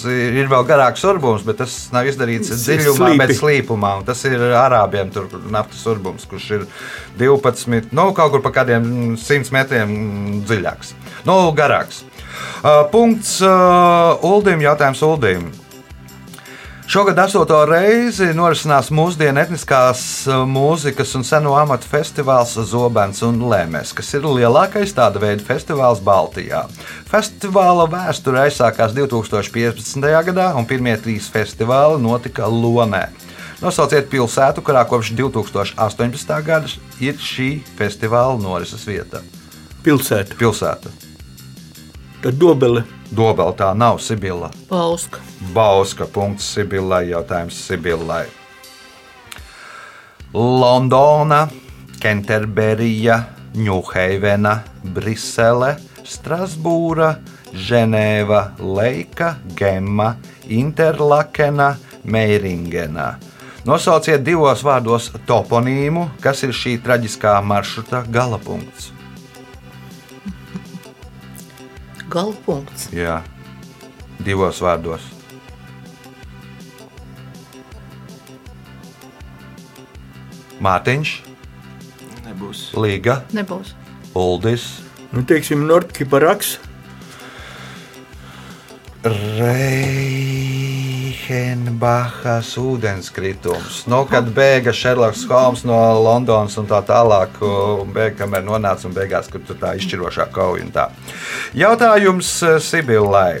ir 0.09 0.49
vēl 0.51 0.65
garāks 0.67 1.03
urbums, 1.07 1.43
bet 1.47 1.59
tas 1.61 1.75
nav 1.93 2.07
izdarīts 2.09 2.53
dziļumā, 2.53 3.11
bet 3.19 3.35
slīpumā. 3.37 3.95
Un 3.99 4.07
tas 4.07 4.21
ir 4.29 4.41
arābiem 4.59 5.11
tur 5.13 5.29
naftas 5.53 5.83
urbums, 5.91 6.27
kurš 6.29 6.49
ir 6.59 6.65
12, 7.19 7.91
nu, 7.95 8.09
kaut 8.17 8.35
kur 8.35 8.43
pa 8.45 8.53
kādiem 8.61 9.15
100 9.19 9.53
metriem 9.55 9.95
dziļāks. 10.47 10.95
Nu, 11.27 11.39
garāks. 11.57 12.03
Uh, 12.65 12.83
punkts 12.91 13.37
uh, 13.45 14.25
Uldim, 14.25 14.63
jautājums 14.65 15.03
Uldim. 15.05 15.51
Šogad 16.85 17.17
astoto 17.17 17.57
reizi 17.65 18.27
norisinās 18.37 18.91
mūsdienu 18.93 19.41
etniskās 19.41 20.01
uh, 20.29 20.43
mūzikas 20.45 21.15
un 21.17 21.23
seno 21.25 21.55
amatu 21.57 21.89
festivāls 21.89 22.51
Zobens 22.69 23.23
un 23.25 23.39
Lēmēs, 23.49 23.89
kas 23.97 24.13
ir 24.13 24.27
lielākais 24.29 24.93
tāda 24.93 25.17
veida 25.23 25.41
festivāls 25.47 26.03
Baltijā. 26.05 26.61
Festivāla 27.09 27.87
vēsture 27.89 28.43
aizsākās 28.43 28.93
2015. 28.93 30.05
gadā, 30.29 30.51
un 30.53 30.69
pirmie 30.69 30.93
trīs 31.01 31.25
festivāli 31.33 31.97
notika 32.05 32.45
Lomē. 32.45 33.07
Nosauciet 33.63 34.05
pilsētu, 34.11 34.61
kurā 34.61 34.85
kopš 34.85 35.15
2018. 35.17 36.37
gada 36.45 36.69
ir 37.01 37.17
šī 37.17 37.49
festivāla 37.81 38.37
norises 38.37 38.85
vieta. 38.85 39.25
Pilsēta. 39.81 40.37
Pilsēta. 40.37 40.93
Tad 42.25 42.39
dobele. 42.41 42.81
Dobela 43.13 43.53
tā 43.53 43.67
nav 43.77 43.99
Sibila. 44.01 44.47
Pauska. 44.65 45.19
Bauska 45.53 46.07
punkts 46.09 46.47
Sibilai, 46.55 47.11
jautājums 47.11 47.59
Sibilai. 47.67 48.23
Londona, 50.33 51.43
Kenterberija, 52.01 53.19
Ņūheivena, 53.53 54.55
Brisele, 54.95 55.75
Strasbūra, 56.01 57.11
Ženēva, 57.53 58.41
Leika, 58.57 59.35
Gemma, 59.53 60.15
Interlakena, 60.49 61.75
Meiringena. 62.09 63.19
Nosauciet 63.69 64.25
divos 64.25 64.65
vārdos 64.65 65.13
toponīmu, 65.29 66.09
kas 66.25 66.41
ir 66.41 66.57
šī 66.57 66.79
traģiskā 66.81 67.37
maršruta 67.45 68.01
galapunkts. 68.09 68.94
Galpunkts. 72.15 72.87
Jā, 72.95 73.19
divos 74.23 74.61
vārdos. 74.63 75.03
Mārtiņš, 80.63 81.11
Nebūs. 82.25 82.61
Līga, 82.79 83.19
Nebūs. 83.35 83.75
Uldis, 84.15 84.65
Nu, 85.15 85.21
teiksim, 85.23 85.61
Nordkiparaks. 85.63 86.57
Reihenbachas 91.15 92.57
ūdenskritums. 92.59 93.85
Nu, 93.89 94.03
kad 94.09 94.27
bēga 94.35 94.73
Šerloks 94.75 95.23
Holmes 95.29 95.63
no 95.65 95.77
Londonas 96.03 96.57
un 96.59 96.67
tā 96.69 96.81
tālāk, 96.85 97.29
un 97.41 97.93
bēga, 97.95 98.17
kamēr 98.23 98.43
nonāca 98.45 98.87
un 98.89 98.93
beigās, 98.95 99.29
kur 99.31 99.41
tur 99.45 99.57
tā 99.61 99.69
izšķirošā 99.79 100.25
kauja 100.35 100.63
un 100.65 100.71
tā. 100.75 100.85
Jautājums 101.57 102.29
eh, 102.43 102.47
Sibillai. 102.61 103.33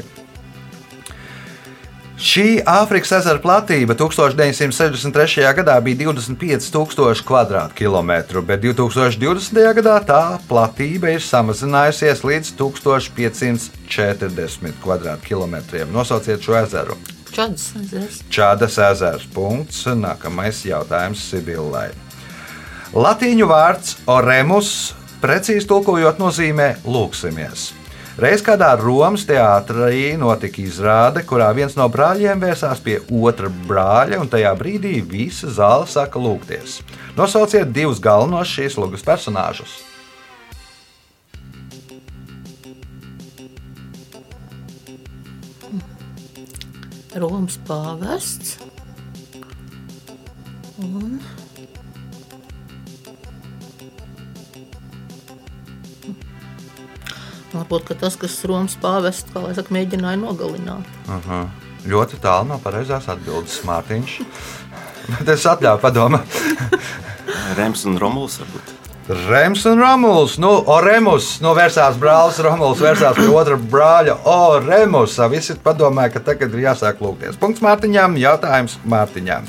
Šī 2.15 2.63
Āfrikas 2.63 3.11
ezera 3.17 3.39
platība 3.43 3.93
1963. 3.99 5.43
gadā 5.57 5.75
bija 5.83 6.07
25,000 6.07 7.75
km2, 7.75 8.41
bet 8.47 8.59
2020. 8.63 9.59
gadā 9.81 9.97
tā 10.07 10.39
platība 10.47 11.11
ir 11.11 11.21
samazinājusies 11.21 12.23
līdz 12.23 12.55
1540 12.55 14.71
km2. 15.27 15.91
Nosauciet 15.91 16.39
šo 16.41 16.55
ezeru. 16.63 16.95
Čads 17.35 17.63
ezers. 17.75 18.21
Čādas 18.31 18.77
ezers. 18.79 19.25
Punkts. 19.35 19.81
Nākamais 19.91 20.61
jautājums 20.63 21.19
Sibillai. 21.19 21.89
Latīņu 22.95 23.47
vārds 23.49 23.97
oremus 24.07 24.69
precīzi 25.19 25.67
tulkojot 25.67 26.21
nozīmē 26.21 26.69
lūksimies. 26.87 27.73
Reiz 28.23 28.39
kādā 28.39 28.69
Romas 28.79 29.25
teātrī 29.27 30.13
notika 30.15 30.61
izrāde, 30.63 31.25
kurā 31.27 31.49
viens 31.57 31.75
no 31.75 31.89
brāļiem 31.91 32.39
vērsās 32.39 32.79
pie 32.79 33.01
otra 33.11 33.51
brāļa, 33.67 34.21
un 34.23 34.31
tajā 34.31 34.53
brīdī 34.55 35.01
visa 35.03 35.51
zāle 35.51 35.89
saka 35.91 36.21
lūgties. 36.23 36.77
Nosauciet 37.19 37.75
divus 37.75 37.99
galvenos 37.99 38.47
šīs 38.47 38.79
lūgas 38.79 39.03
personāžus. 39.03 39.75
Romas 47.15 47.55
pāvests. 47.67 48.57
Un 50.83 51.19
Varbūt 57.55 57.85
ka 57.87 57.95
tas, 57.95 58.17
kas 58.19 58.35
Romas 58.49 58.75
pāvests, 58.83 59.31
kā 59.31 59.39
lai 59.39 59.53
saka, 59.55 59.71
mēģināja 59.71 60.19
nogalināt. 60.19 60.89
Aha. 61.07 61.45
Ļoti 61.87 62.19
tālu 62.19 62.49
no 62.49 62.57
pareizās 62.59 63.07
atbildes, 63.13 63.61
Mārtiņš. 63.63 64.17
Bet 65.13 65.31
es 65.37 65.45
atļauju 65.47 65.79
padomāt. 65.83 66.39
Rems 67.55 67.85
un 67.87 67.95
Romuls 68.01 68.41
varbūt. 68.41 68.84
Rems 69.07 69.65
un 69.65 69.77
Romuls. 69.79 70.37
Nu, 70.41 70.49
Oremus, 70.65 71.35
nu, 71.43 71.51
vērsās 71.53 71.97
brālis 72.01 72.39
Romuls, 72.41 72.81
vērsās 72.81 73.19
pie 73.19 73.27
otra 73.29 73.57
brāļa 73.57 74.15
Oremus. 74.25 75.19
Visi 75.29 75.53
padomāja, 75.61 76.15
ka 76.15 76.23
tagad 76.31 76.55
ir 76.55 76.63
jāsāk 76.65 77.03
lūgties. 77.05 77.37
Punkts 77.37 77.61
Mārtiņām, 77.61 78.17
jautājums 78.17 78.79
Mārtiņām. 78.81 79.45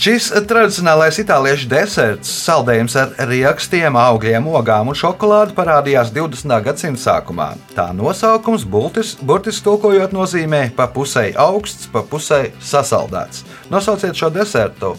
Šis 0.00 0.30
tradicionālais 0.48 1.18
itāliešu 1.20 1.68
deserts, 1.68 2.30
saldējums 2.46 2.94
ar 2.96 3.10
rīkstiem, 3.28 3.98
augļiem, 4.00 4.48
ogām 4.48 4.88
un 4.90 4.96
šokolādi 4.96 5.52
parādījās 5.54 6.10
20. 6.16 6.56
gadsimta 6.64 7.02
sākumā. 7.02 7.50
Tā 7.76 7.90
nosaukums 7.94 8.64
burtis, 8.64 9.12
burtiski 9.20 9.68
tulkojot 9.68 10.16
nozīmē 10.16 10.64
pa 10.74 10.88
pusē 10.90 11.28
augsts, 11.36 11.90
pa 11.92 12.00
pusē 12.00 12.46
sasaldēts. 12.64 13.44
Nosauciet 13.70 14.16
šo 14.16 14.32
desertu. 14.34 14.96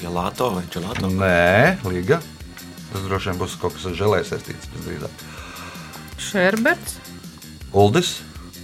Gelāto 0.00 0.50
vai 0.54 0.64
Gelāto? 0.72 1.08
Nē, 1.10 1.78
Liga. 1.88 2.20
Tas 2.92 3.02
droši 3.06 3.30
vien 3.32 3.40
būs 3.40 3.56
kaut 3.60 3.74
kas 3.76 3.86
ar 3.90 3.96
žēlēju 3.98 4.28
saistīts. 4.28 4.68
visdrīzāk. 4.76 5.24
Šerberts. 6.20 6.98
Uldis? 7.76 8.16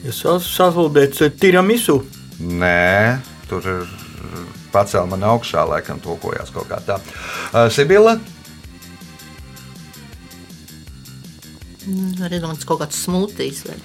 Ja 0.04 0.12
sas- 0.16 0.48
sasaldēts 0.50 1.22
eh, 1.22 1.30
tiramisu. 1.30 2.00
Nē, 2.40 3.20
tur 3.48 3.66
ir 3.70 3.90
pacēla 4.72 5.06
man 5.10 5.22
augšā, 5.28 5.64
laikam, 5.68 6.00
tulkojās 6.02 6.50
kaut 6.54 6.68
kā 6.70 6.78
tā. 6.86 6.96
Uh, 7.52 7.68
Sibila? 7.70 8.16
Arī 12.22 12.38
domāts 12.42 12.64
kaut 12.66 12.80
kāds 12.84 12.98
smūtijs. 13.04 13.64
Vai... 13.68 13.76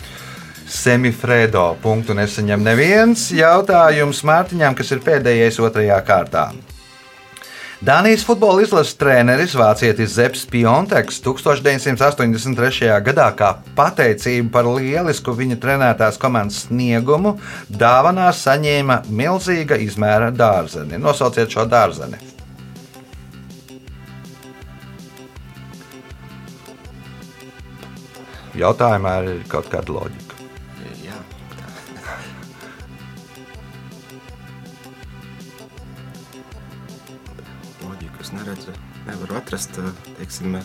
Semifredo. 0.67 1.65
Punktu 1.83 2.15
nesaņem 2.17 2.63
neviens 2.63 3.27
jautājums 3.36 4.23
Mārtiņām, 4.27 4.75
kas 4.77 4.91
ir 4.95 5.01
pēdējais 5.05 5.60
otrajā 5.63 5.99
kārtā. 6.07 6.49
Dānijas 7.77 8.23
futbola 8.25 8.63
izlases 8.65 8.95
treneris 8.97 9.51
Vācietis 9.53 10.15
Zepsi 10.15 10.47
Pionteks 10.49 11.19
1983. 11.21 12.87
gadā 13.05 13.27
kā 13.37 13.51
pateicību 13.77 14.49
par 14.49 14.65
lielisku 14.65 15.35
viņa 15.37 15.59
trenētās 15.61 16.17
komandas 16.17 16.63
sniegumu 16.65 17.35
dāvanā 17.69 18.31
saņēma 18.33 19.03
milzīga 19.13 19.77
izmēra 19.85 20.31
dārzeni. 20.33 20.97
Nosauciet 20.97 21.53
šo 21.53 21.67
dārzeni. 21.69 22.17
Jautājumā 28.57 29.19
ir 29.21 29.45
kaut 29.53 29.69
kāda 29.69 29.99
loģika. 29.99 30.26
Nevaru 39.17 39.39
atrast, 39.39 39.73
teiksim, 40.19 40.60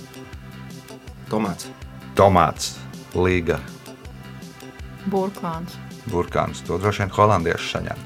tomāts. 1.30 1.70
Tomāts, 2.12 2.74
līga, 3.16 3.56
Burkāns. 5.08 5.78
burkāns. 6.12 6.60
To 6.68 6.76
droši 6.78 7.06
vien 7.06 7.14
holandieši 7.16 7.70
saņem. 7.72 8.02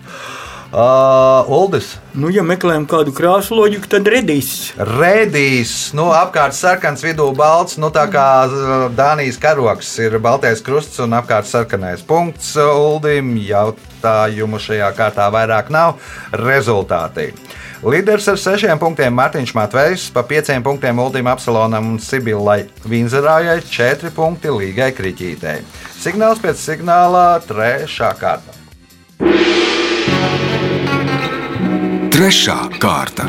Uh, 0.66 1.46
Uldis, 1.50 1.96
Nu, 2.14 2.30
ja 2.30 2.42
meklējam 2.46 2.86
kādu 2.90 3.12
krāsu 3.14 3.54
loģiku, 3.58 3.86
tad 3.90 4.06
redīs. 4.10 4.72
Rēdīs, 4.78 5.92
nu, 5.98 6.08
apkārt 6.14 6.54
sarkans, 6.58 7.02
vidū 7.06 7.26
balts, 7.36 7.76
nu, 7.78 7.90
tā 7.90 8.06
kā 8.10 8.26
uh, 8.46 8.86
Dānijas 8.94 9.38
karoks 9.42 9.90
ir 10.02 10.18
baltais 10.22 10.62
krusts 10.62 11.02
un 11.02 11.14
apkārt 11.18 11.50
sarkanais 11.50 12.02
punkts. 12.06 12.54
uh, 12.58 12.70
Uldim 12.70 13.34
jautājumu 13.42 14.62
šajā 14.62 14.90
kārtā 14.98 15.26
vairāk 15.34 15.70
nav. 15.74 15.98
Rezultāti. 16.34 17.32
Līderis 17.86 18.24
ar 18.26 18.38
sešiem 18.42 18.80
punktiem 18.82 19.14
Mārtiņš 19.14 19.52
Matvejs, 19.54 20.04
pa 20.10 20.24
pieciem 20.26 20.58
punktiem 20.66 20.98
Uldim 20.98 21.28
Apsalonam 21.30 21.92
un 21.92 22.00
Sibilai 22.02 22.64
Vinzerājai, 22.82 23.60
četri 23.62 24.10
punkti 24.10 24.50
Līgai 24.50 24.88
Kriķītei. 24.90 25.60
Signāls 25.94 26.40
pēc 26.42 26.58
signālā 26.58 27.36
trešā 27.46 28.08
kārta. 28.18 28.56
Trešā 32.10 32.56
kārta. 32.82 33.28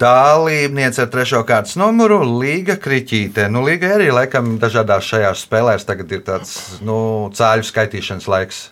Dalībniece 0.00 1.04
ar 1.04 1.10
trešo 1.12 1.42
kārtas 1.44 1.76
numuru 1.76 2.22
Līga 2.38 2.78
Kriķīte. 2.80 3.50
Nu, 3.52 3.60
Līga 3.68 3.92
arī 3.98 4.08
laikam 4.08 4.56
dažādās 4.62 5.04
šajās 5.04 5.44
spēlēs 5.44 5.84
tagad 5.84 6.16
ir 6.16 6.24
tāds 6.24 6.56
nu, 6.80 6.96
cāļu 7.36 7.68
skaitīšanas 7.68 8.30
laiks. 8.32 8.62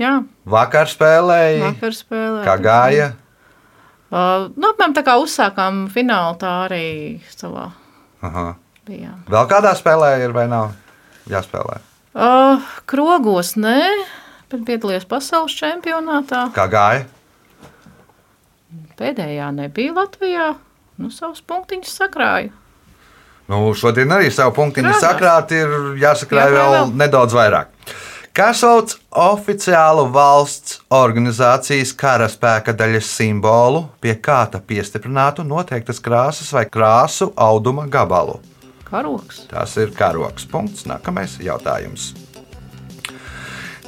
Jā, 0.00 0.14
Vakar 0.48 0.88
spēlēja, 0.88 1.60
vakar 1.74 1.92
spēlē. 1.92 2.44
kā 2.46 2.54
gāja. 2.64 3.10
Uh, 4.10 4.48
nu, 4.56 4.70
apmēram 4.72 4.94
tā 4.96 5.02
kā 5.06 5.14
uzsākām 5.22 5.84
finālu, 5.92 6.38
tā 6.40 6.54
arī 6.66 7.20
savā 7.30 7.68
Aha. 8.26 8.46
bijām. 8.88 9.20
Vēl 9.30 9.46
kādā 9.52 9.74
spēlē 9.78 10.14
ir 10.24 10.32
vai 10.34 10.46
nav 10.50 10.72
jāspēlē? 11.30 11.76
Uh, 12.16 12.64
krogos 12.90 13.52
nē, 13.60 13.76
bet 14.50 14.64
piedalījos 14.66 15.06
pasaules 15.06 15.54
čempionātā. 15.54 16.48
Kā 16.56 16.64
gāja? 16.72 17.04
Pēdējā 18.98 19.50
nebija 19.56 19.94
Latvijā. 19.96 20.48
Nu, 21.00 21.08
savus 21.14 21.40
punktiņus 21.48 21.92
sakrāju. 22.02 22.50
Nu, 23.50 23.60
šodien 23.74 24.10
arī 24.14 24.28
savu 24.30 24.52
punktiņu 24.58 24.90
Strādās. 24.92 25.06
sakrāt, 25.06 25.54
ir 25.56 25.70
jāsakrāj 25.98 26.50
Jākrāj 26.50 26.56
vēl 26.58 26.74
vēl. 26.76 26.92
nedaudz 27.00 27.34
vairāk. 27.34 27.70
Kā 28.30 28.52
sauc 28.54 28.92
oficiālu 29.18 30.04
valsts 30.14 30.76
organizācijas 30.94 31.90
karaspēka 31.98 32.70
daļas 32.78 33.08
simbolu, 33.10 33.88
pie 33.98 34.14
kā 34.22 34.44
ta 34.52 34.60
piestiprinātu 34.62 35.42
noteiktas 35.42 35.98
krāsas 36.04 36.52
vai 36.54 36.62
krāsu 36.70 37.32
auduma 37.34 37.88
gabalu? 37.90 38.38
Karoks. 38.86 39.48
Tas 39.50 39.74
ir 39.82 39.90
karoks. 39.98 40.46
Punkts. 40.46 40.86
Nākamais 40.86 41.40
jautājums. 41.42 42.12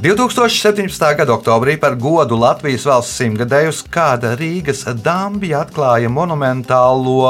2017. 0.02 1.14
gada 1.14 1.30
oktobrī 1.30 1.76
par 1.78 1.94
godu 1.94 2.34
Latvijas 2.34 2.82
valsts 2.90 3.20
simtgadējus 3.20 3.84
kāda 3.86 4.32
Rīgas 4.34 4.80
dambja 4.98 5.60
atklāja 5.62 6.08
monumentālo 6.10 7.20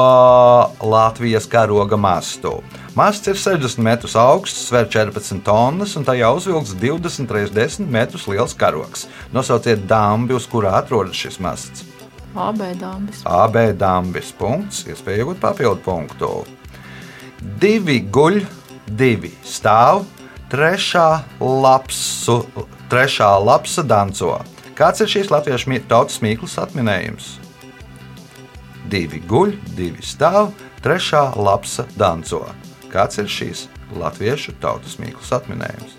Latvijas 0.81 1.45
karoga 1.45 1.99
mastu. 2.01 2.55
Masts 2.97 3.29
ir 3.29 3.37
60 3.37 3.77
metrus 3.77 4.15
augsts, 4.17 4.63
sver 4.71 4.89
14 4.89 5.43
tonnas 5.45 5.93
un 6.01 6.07
tajā 6.07 6.31
uzvilkts 6.33 6.73
20 6.81 7.35
x 7.43 7.53
10 7.53 7.93
metrus 7.93 8.25
liels 8.25 8.57
karogs. 8.57 9.05
Nosauciet 9.37 9.85
dambi, 9.85 10.33
uz 10.33 10.49
kurā 10.49 10.73
atrodas 10.79 11.13
šis 11.13 11.37
masts. 11.37 11.85
AB 12.33 12.65
dāmas. 12.81 13.21
AB 13.21 13.61
dambis. 13.77 14.33
Punkts. 14.33 14.81
Iespēja 14.89 15.21
iegūt 15.21 15.43
papildu 15.45 15.77
punktu. 15.85 16.33
Divi 17.61 18.01
guļ, 18.09 18.41
divi 18.97 19.29
stāv, 19.45 20.07
trešā 20.53 21.23
lapsu, 21.41 22.43
trešā 22.85 23.29
lapsa 23.41 23.81
danco. 23.81 24.35
Kāds 24.77 25.01
ir 25.01 25.09
šīs 25.09 25.31
latviešu 25.33 25.79
tautas 25.89 26.19
mīklas 26.21 26.59
atminējums? 26.61 27.39
Divi 28.85 29.17
guļ, 29.25 29.55
divi 29.73 30.05
stāv, 30.05 30.51
trešā 30.85 31.31
lapsa 31.41 31.87
danco. 31.97 32.45
Kāds 32.93 33.17
ir 33.17 33.31
šīs 33.33 33.65
latviešu 33.97 34.53
tautas 34.61 34.99
mīklas 35.01 35.33
atminējums? 35.39 35.97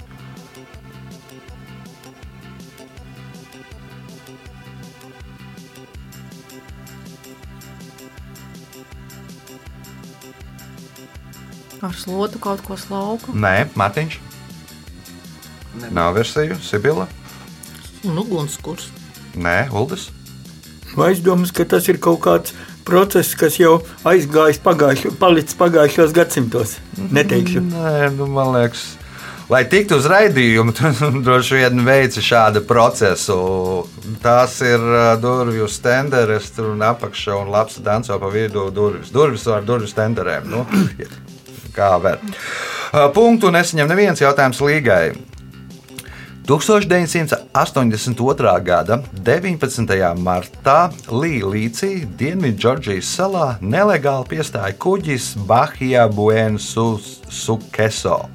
Ar 11.83 11.99
slotu 11.99 12.38
kaut 12.38 12.62
ko 12.62 12.79
slauku. 12.79 13.35
Nē, 13.35 13.67
Matiņš. 13.75 14.34
Nav 15.95 16.15
versiju, 16.15 16.59
Sibila. 16.63 17.07
Un 18.05 18.19
ugunskurs. 18.21 18.91
Nē, 19.35 19.69
Uldis. 19.75 20.11
Nu, 20.95 21.03
aizdomas, 21.09 21.51
ka 21.51 21.65
tas 21.67 21.89
ir 21.91 21.99
kaut 22.03 22.21
kāds 22.23 22.55
process, 22.87 23.35
kas 23.39 23.57
jau 23.59 23.79
aizgājis 24.07 24.61
pagājušo, 24.63 25.15
palicis 25.19 25.57
pagājušos 25.59 26.13
gadsimtos. 26.15 26.77
Neteikšu. 26.99 27.65
Nē, 27.73 28.13
nu, 28.15 28.29
man 28.31 28.53
liekas, 28.55 28.85
lai 29.51 29.65
tiktu 29.71 29.99
uz 29.99 30.07
raidījumu, 30.11 30.77
droši 31.27 31.59
vien 31.63 31.83
veici 31.87 32.23
šādu 32.25 32.63
procesu. 32.69 33.39
Tās 34.23 34.61
ir 34.63 34.79
ā, 34.85 35.09
durvju 35.21 35.69
stenderes, 35.73 36.53
tur 36.55 36.71
un 36.77 36.85
apakšā 36.87 37.41
un 37.41 37.51
labs 37.55 37.81
danco 37.83 38.21
pa 38.21 38.33
vidu 38.33 38.69
durvis. 38.75 39.11
Durvis 39.15 39.49
ar 39.51 39.67
durvju 39.67 39.91
stenderēm. 39.91 40.51
Nu, 40.53 40.63
kā 41.77 41.95
var. 42.05 42.23
Ā, 42.95 43.09
Punktu 43.17 43.51
nesaņem 43.51 43.91
neviens 43.91 44.23
jautājums 44.23 44.63
līgai. 44.63 45.09
1982. 46.44 48.61
gada 48.61 49.00
19. 49.12 50.14
martā 50.20 50.92
Līsī, 51.09 52.04
Dienvidžordžijas 52.04 53.09
salā, 53.16 53.57
nelegāli 53.64 54.28
piestāja 54.28 54.76
kuģis 54.76 55.40
Bahija 55.48 56.04
Buensukeso, 56.12 58.28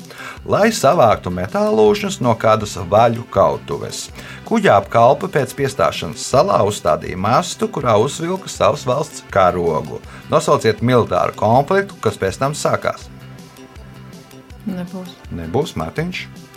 lai 0.50 0.74
savāktu 0.74 1.30
metālūžņus 1.38 2.18
no 2.26 2.34
kādas 2.34 2.82
vaļu 2.90 3.30
kautuves. 3.30 4.10
Kuģa 4.50 4.82
apkalpe 4.82 5.30
pēc 5.30 5.54
piestāšanas 5.62 6.26
salā 6.34 6.66
uzstādīja 6.66 7.14
mastu, 7.14 7.70
kurā 7.70 7.94
uzvilka 8.02 8.50
savas 8.50 8.90
valsts 8.90 9.22
karogu. 9.30 10.02
Nosauciet 10.34 10.82
militāru 10.82 11.38
konfliktu, 11.38 11.94
kas 12.02 12.18
pēc 12.18 12.42
tam 12.42 12.58
sākās. 12.58 13.06
Nebūs. 14.66 15.14
Nebūs 15.30 15.78
Mārtiņš. 15.78 16.49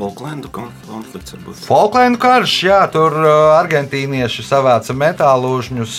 Falklandu 0.00 0.48
konf- 0.48 0.86
konflikts. 0.88 1.34
Falklandu 1.66 2.18
karš, 2.22 2.54
jā, 2.64 2.78
tur 2.92 3.12
uh, 3.20 3.32
argentīnieši 3.58 4.44
savāca 4.46 4.96
metālūžņus 4.96 5.94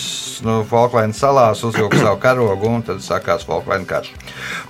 no 0.46 0.58
Falklandu 0.66 1.14
salās, 1.14 1.62
uzvilka 1.68 2.00
savu 2.02 2.18
karogu 2.22 2.66
un 2.72 2.82
tad 2.86 2.98
sākās 3.04 3.46
Falklandu 3.46 3.86
karš. 3.94 4.10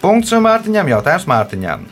Punkts 0.05 0.37
Mārtiņam, 0.37 0.93
jautājums 0.93 1.29
Mārtiņam. 1.33 1.89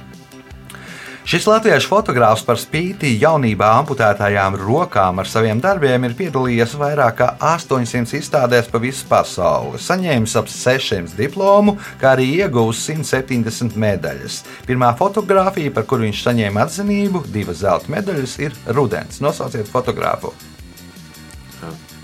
Šis 1.28 1.44
latviešu 1.44 1.90
fotogrāfs 1.90 2.42
par 2.46 2.56
spīti 2.56 3.10
jaunībā 3.20 3.66
amputētajām 3.82 4.54
rokām 4.56 5.20
ar 5.20 5.28
saviem 5.28 5.60
darbiem 5.60 6.06
ir 6.08 6.14
piedalījies 6.16 6.72
vairāk 6.80 7.18
kā 7.18 7.28
800 7.44 8.16
izstādēs 8.16 8.70
pa 8.72 8.80
visu 8.80 9.04
pasauli, 9.10 9.76
saņēmis 9.84 10.36
ap 10.40 10.48
600 10.48 11.18
diplomu, 11.18 11.76
kā 12.00 12.14
arī 12.14 12.30
ieguvis 12.40 12.80
170 12.88 13.76
medaļas. 13.76 14.40
Pirmā 14.64 14.94
fotografija, 14.96 15.74
par 15.76 15.84
kuru 15.90 16.08
viņš 16.08 16.24
saņēma 16.24 16.64
atzinību, 16.64 17.26
divas 17.34 17.60
zelta 17.66 17.92
medaļas, 17.92 18.38
ir 18.40 18.56
Rudens. 18.72 19.20
Nosauciet 19.20 19.68
fotogrāfu. 19.68 20.32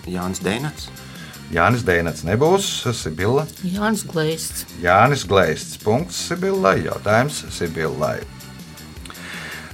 Jānis 0.07 0.45
Deinats. 0.45 0.91
Jānis 1.55 1.85
Dēnats 1.87 2.25
nebūs, 2.27 2.69
Sibila. 2.99 3.47
Jānis 3.63 4.03
Glēsts. 4.07 4.67
Jānis 4.83 5.23
Glaists. 5.31 5.79
Punkts 5.83 6.19
Sibillai. 6.29 6.81
Jautājums 6.89 7.45
Sibillai. 7.55 8.19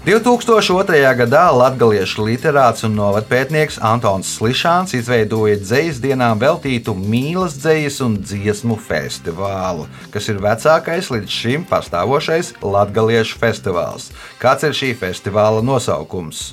2002. 0.03 0.99
gadā 1.15 1.45
latviešu 1.55 2.25
literāts 2.27 2.83
un 2.83 2.97
novadpētnieks 2.99 3.77
Antons 3.87 4.33
Slišāns 4.35 4.97
izveidoja 4.99 5.61
dzīslu 5.61 6.03
dienām 6.03 6.41
veltītu 6.43 6.91
mīlas 6.99 7.55
dzīslu 7.62 8.09
un 8.09 8.17
dziesmu 8.19 8.81
festivālu, 8.83 9.87
kas 10.11 10.27
ir 10.27 10.43
vecākais 10.43 11.12
līdz 11.15 11.37
šim 11.38 11.69
pastāvošais 11.71 12.51
latviešu 12.67 13.38
festivāls. 13.45 14.11
Kāds 14.43 14.67
ir 14.67 14.75
šī 14.75 14.91
festivāla 14.99 15.62
nosaukums? 15.62 16.49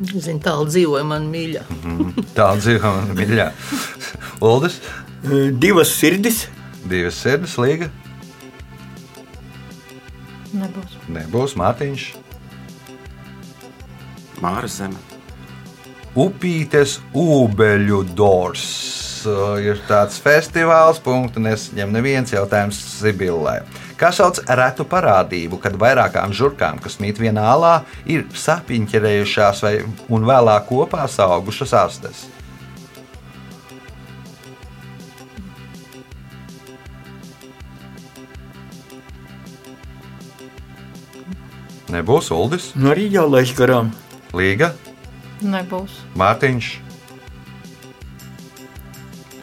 Zinu, 0.00 0.40
tālu 0.40 0.64
dzīvoja 0.70 1.04
man 1.04 1.26
mīļa. 1.32 1.62
Tā 2.36 2.46
dzīvo 2.56 2.92
man 2.96 3.10
mīļā. 3.18 3.50
Uldis, 4.40 4.78
Divas 5.60 5.90
sirdis. 5.92 6.46
divas 6.88 7.18
sirds, 7.20 7.58
līga. 7.60 7.90
Nebūs. 10.56 10.94
Nebūs 11.12 11.52
Mārtiņš. 11.60 12.06
Māra 14.40 14.70
Zeme. 14.72 14.96
Upītes 16.18 16.96
ūbeļu 17.14 18.00
dors. 18.18 18.64
Ir 19.60 19.78
tāds 19.86 20.16
festivāls, 20.24 20.98
punktu 21.04 21.42
nesaņem 21.44 21.92
neviens 21.92 22.32
jautājums 22.32 22.80
Sibillai. 22.96 23.58
Kā 24.00 24.08
sauc 24.16 24.38
retu 24.48 24.86
parādību, 24.88 25.58
kad 25.60 25.74
vairākām 25.76 26.32
žurkām, 26.32 26.78
kas 26.80 26.96
mīt 27.04 27.20
vienā 27.20 27.44
alā, 27.52 27.72
ir 28.08 28.24
sapiņķerējušās 28.32 29.60
vai 29.66 29.74
un 30.08 30.24
vēlāk 30.24 30.70
kopā 30.70 31.04
augušas 31.04 31.74
astes? 31.76 32.22
Nebūs 41.90 42.30
Uldis, 42.32 42.72
Nu, 42.78 42.94
arī 42.94 43.10
jālaiž 43.10 43.52
garām. 43.58 43.90
Līga, 44.32 44.72
Nebūs. 45.40 45.92
Mārtiņš. 46.20 46.74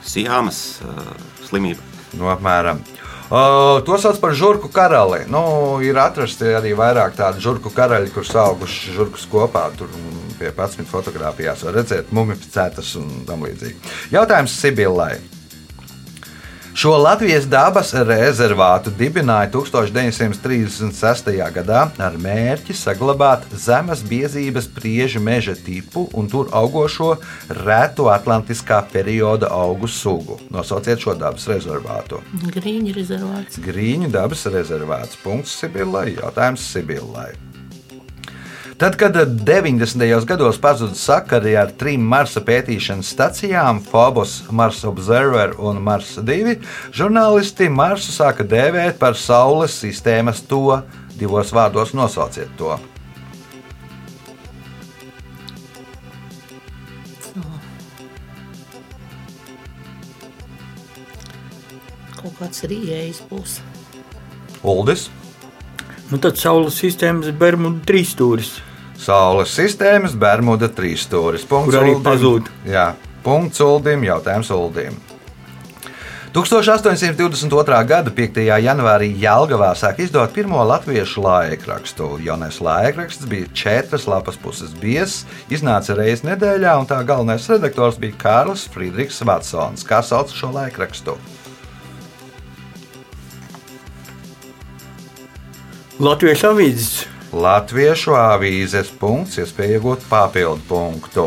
Sijāmas 0.05 0.61
uh, 0.85 1.09
slimība. 1.45 1.81
No 2.17 2.29
apmēram. 2.31 2.81
Uh, 3.27 3.83
to 3.83 3.97
sauc 3.99 4.19
par 4.23 4.31
žurku 4.31 4.69
karali. 4.71 5.25
Nu, 5.27 5.41
ir 5.83 5.97
atrasti 5.99 6.47
arī 6.55 6.71
vairāk 6.79 7.17
tādu 7.17 7.43
žurku 7.43 7.73
karaļu, 7.75 8.13
kurus 8.15 8.31
auguši 8.39 8.95
žurkus 8.95 9.27
kopā. 9.27 9.65
Tur 9.75 9.91
pie 10.39 10.53
11 10.53 10.87
fotografijās 10.87 11.65
var 11.67 11.75
redzēt 11.81 12.13
mumificētas 12.15 12.93
un 13.01 13.25
tam 13.27 13.43
līdzīgi. 13.43 13.81
Jautājums 14.15 14.55
Sibillai. 14.61 15.17
Šo 16.77 16.91
Latvijas 17.01 17.47
dabas 17.49 17.89
rezervātu 18.05 18.91
dibināja 18.93 19.47
1936. 19.49 21.31
gadā 21.55 21.79
ar 22.05 22.17
mērķi 22.21 22.75
saglabāt 22.77 23.47
zemes 23.63 24.03
biezības 24.05 24.67
priežu 24.75 25.17
meža 25.25 25.55
tipu 25.57 26.05
un 26.13 26.29
tur 26.29 26.53
augošo 26.53 27.15
retu 27.63 28.11
atlantiskā 28.13 28.83
perioda 28.93 29.49
augu 29.57 29.89
sugu. 29.89 30.37
Nosauciet 30.53 31.01
šo 31.01 31.17
dabas 31.17 31.49
rezervātu. 31.49 32.21
Grīņa 32.45 32.93
rezervāts. 33.01 33.57
Grīņu 33.57 34.13
dabas 34.13 34.45
rezervāts. 34.45 35.17
Punkts 35.25 35.57
Sibillai. 35.57 36.11
Jautājums 36.21 36.69
Sibillai. 36.75 37.31
Tad, 38.77 38.95
kad 38.95 39.15
90. 39.15 40.25
gados 40.25 40.57
pazuda 40.61 40.93
sakari 40.93 41.55
ar 41.57 41.71
trim 41.73 42.03
Marsa 42.05 42.43
pētīšanas 42.45 43.09
stacijām, 43.09 43.79
Phobos, 43.81 44.43
Mars 44.53 44.83
Observer 44.85 45.55
un 45.57 45.79
Mars 45.81 46.11
2, 46.21 46.53
žurnālisti 46.93 47.71
Marsu 47.73 48.13
sāka 48.13 48.45
dēvēt 48.45 48.99
par 49.01 49.17
Saules 49.17 49.73
sistēmas 49.81 50.43
to. 50.45 50.83
Divos 51.17 51.49
vārdos 51.57 51.95
nosauciet 51.97 52.53
to. 52.61 52.77
Kaut 62.21 62.33
kāds 62.37 62.61
rīējs 62.69 63.25
būs. 63.25 63.57
Uldis, 64.61 65.09
Nu, 66.07 66.15
tad 66.23 66.37
Saules 66.39 66.77
sistēmas 66.79 67.33
Bermuda 67.35 67.81
trīsstūris. 67.83 68.53
Saules 68.97 69.51
sistēmas, 69.53 70.15
Bermuda 70.17 70.69
trīsstūris. 70.73 71.45
Punkts 71.47 71.77
arī 71.77 71.93
pazūd. 72.03 72.49
Jā, 72.67 72.89
punkts 73.23 73.61
Uldim, 73.63 74.03
jautājums 74.07 74.49
Uldim. 74.55 74.97
1822. 76.37 77.77
gada 77.89 78.11
5. 78.13 78.35
janvārī 78.61 79.07
Jālgavā 79.17 79.71
sāk 79.79 80.03
izdot 80.03 80.33
pirmo 80.35 80.59
latviešu 80.69 81.23
laikrakstu. 81.23 82.09
Jaunais 82.21 82.59
laikraksts 82.61 83.25
bija 83.25 83.47
četras 83.57 84.05
lapas 84.05 84.37
puses 84.37 84.75
biezs, 84.77 85.23
iznāca 85.49 85.95
reizes 85.97 86.25
nedēļā, 86.27 86.75
un 86.77 86.85
tā 86.89 86.99
galvenais 87.07 87.47
redaktors 87.49 87.97
bija 87.97 88.19
Kārlis 88.21 88.67
Friedrichs 88.69 89.23
Vatsons. 89.25 89.87
Kā 89.87 90.03
sauc 90.05 90.29
šo 90.35 90.51
laikrakstu? 90.53 91.17
Latvijas 95.97 96.45
avīzes. 96.45 97.16
Latviešu 97.35 98.13
avīzes 98.15 98.87
punkts, 98.95 99.35
iespēja 99.41 99.77
iegūt 99.77 100.05
papildu 100.07 100.63
punktu. 100.69 101.25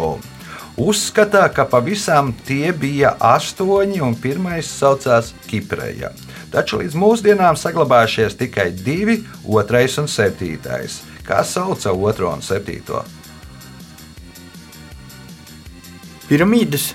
Uzskata, 0.81 1.43
ka 1.53 1.67
pavisam 1.69 2.31
tie 2.47 2.71
bija 2.73 3.13
astoņi, 3.21 4.01
un 4.01 4.17
pirmais 4.17 4.65
saucās 4.65 5.35
Kipreja. 5.51 6.15
Taču 6.51 6.81
līdz 6.81 6.97
mūsdienām 6.97 7.59
saglabājušies 7.61 8.39
tikai 8.41 8.71
divi, 8.73 9.19
otrais 9.45 9.99
un 10.01 10.09
septītais. 10.09 11.03
Kā 11.27 11.43
sauca 11.45 11.93
otro 11.93 12.33
un 12.33 12.41
septīto? 12.41 13.05
Piramīdas. 16.31 16.95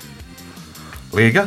Līga? 1.13 1.45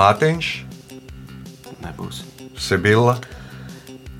Mārtiņš, 0.00 0.46
Nebūs. 1.84 2.22
Sibila. 2.56 3.18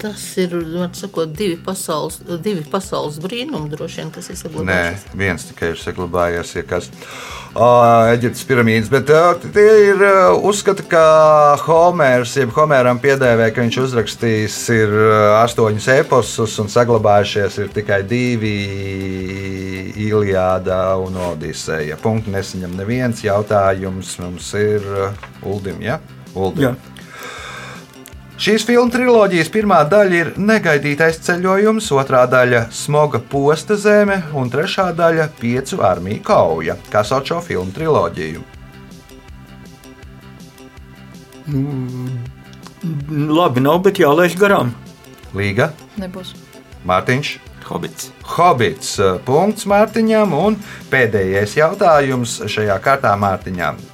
Tas 0.00 0.22
ir, 0.40 0.54
var 0.78 0.94
sakot, 0.96 1.28
divi 1.36 1.58
pasaules, 1.60 2.20
divi 2.40 2.62
pasaules 2.72 3.18
brīnumi, 3.20 3.68
droši 3.68 4.00
vien, 4.00 4.12
kas 4.14 4.30
ir 4.30 4.36
Nē, 4.36 4.40
saglabājušies. 4.40 5.02
viens 5.20 5.44
tikai 5.50 5.68
ir 5.74 5.80
saglabājies, 5.82 6.54
ja 6.56 6.62
kas 6.64 6.88
Eģiptes 7.50 8.44
piramīdas. 8.46 8.88
Bet 8.92 9.10
tie 9.52 9.66
ir 9.90 10.00
ā, 10.06 10.12
uzskati, 10.46 10.84
ka 10.88 11.02
Homērs, 11.66 12.36
jeb 12.38 12.54
Homēram 12.54 13.00
piedēvē, 13.02 13.50
ka 13.52 13.64
viņš 13.64 13.78
uzrakstījis 13.84 14.58
ir 14.76 14.94
astoņus 15.42 15.88
eposus 15.98 16.54
un 16.62 16.70
saglabājušies 16.72 17.58
ir 17.64 17.72
tikai 17.74 18.00
divi 18.06 18.54
Iliāda 20.06 20.94
un 21.02 21.18
Odiseja. 21.30 21.98
Punktu 22.00 22.32
nesaņem 22.34 22.78
neviens 22.78 23.20
jautājums. 23.26 24.16
Mums 24.22 24.52
ir 24.56 24.86
Uldim, 25.42 25.82
ja? 25.84 25.98
Uldim. 26.34 26.70
Jā. 26.70 26.99
Šīs 28.40 28.62
filmu 28.64 28.88
triloģijas 28.88 29.50
pirmā 29.52 29.82
daļa 29.84 30.16
ir 30.16 30.28
negaidītais 30.40 31.18
ceļojums, 31.26 31.90
otrā 31.92 32.22
daļa- 32.24 32.62
smoga 32.82 33.18
posta 33.20 33.76
zeme, 33.76 34.22
un 34.32 34.48
trešā 34.48 34.86
daļa- 34.96 35.26
piecu 35.40 35.76
armiju 35.84 36.22
kauja. 36.24 36.76
Kā 36.90 37.04
sauc 37.04 37.26
šo 37.28 37.42
filmu 37.44 37.70
triloģiju? 37.70 38.40
Labi, 43.10 43.60
nav, 43.60 43.82
bet 43.82 44.00
jālaiž 44.00 44.38
garām. 44.38 44.72
Līga, 45.34 45.72
Nebūs. 45.98 46.32
Mārtiņš, 46.86 47.38
Hobits. 47.68 48.10
Hobits. 48.22 48.96
Punkts 49.26 49.66
Mārtiņam, 49.66 50.32
un 50.32 50.56
pēdējais 50.90 51.56
jautājums 51.60 52.40
šajā 52.48 52.80
kārtā 52.80 53.12
Mārtiņam. 53.20 53.89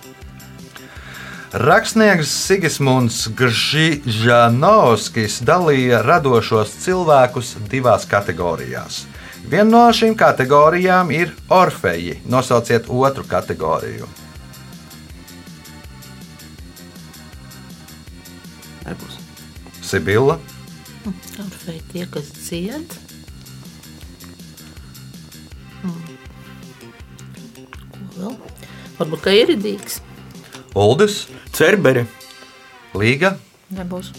Rakstnieks 1.53 2.31
Sigismunds 2.47 3.29
Gržanovskis 3.39 5.39
dalīja 5.47 6.01
radošos 6.03 6.73
cilvēkus 6.83 7.53
divās 7.71 8.07
kategorijās. 8.11 9.05
Viena 9.47 9.71
no 9.71 9.85
šīm 9.95 10.17
kategorijām 10.19 11.13
ir 11.15 11.31
orfeji. 11.49 12.19
Nosauciet 12.27 12.91
otru 12.91 13.23
kategoriju. 13.31 14.09
Nebūs. 18.87 19.19
Sibila, 19.87 20.41
Orfei 21.39 21.79
tie, 21.93 22.07
kas 22.11 22.33
dzied. 22.35 22.95
Hmm. 25.83 26.17
Ko 27.93 28.01
vēl? 28.17 28.35
Varbūt, 28.99 29.23
ka 29.23 29.35
ir 29.37 29.55
idīgs. 29.55 30.01
Uldis, 30.77 31.25
Cerbere. 31.57 32.05
Līga, 32.97 33.37
Nebūs. 33.75 34.13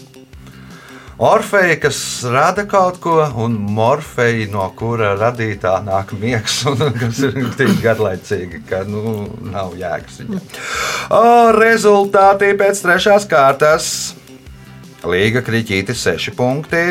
Orfeja, 1.18 1.78
kas 1.82 1.98
rada 2.30 2.62
kaut 2.68 3.00
ko, 3.02 3.16
un 3.42 3.56
morfeja, 3.74 4.44
no 4.52 4.66
kura 4.78 5.14
radītā 5.18 5.72
nāk 5.82 6.12
miegs, 6.20 6.60
un 6.70 6.92
kas 6.94 7.22
ir 7.26 7.38
tik 7.58 7.72
garlaicīgi, 7.82 8.60
ka 8.68 8.84
nu, 8.86 9.24
nav 9.48 9.74
jēgas 9.78 10.20
viņam. 10.20 10.44
Rezultāti 11.58 12.52
pēc 12.60 12.84
trešās 12.84 13.26
kārtas. 13.30 13.90
Līga 15.08 15.42
kriķītis 15.46 16.04
6 16.06 16.36
punkti. 16.38 16.84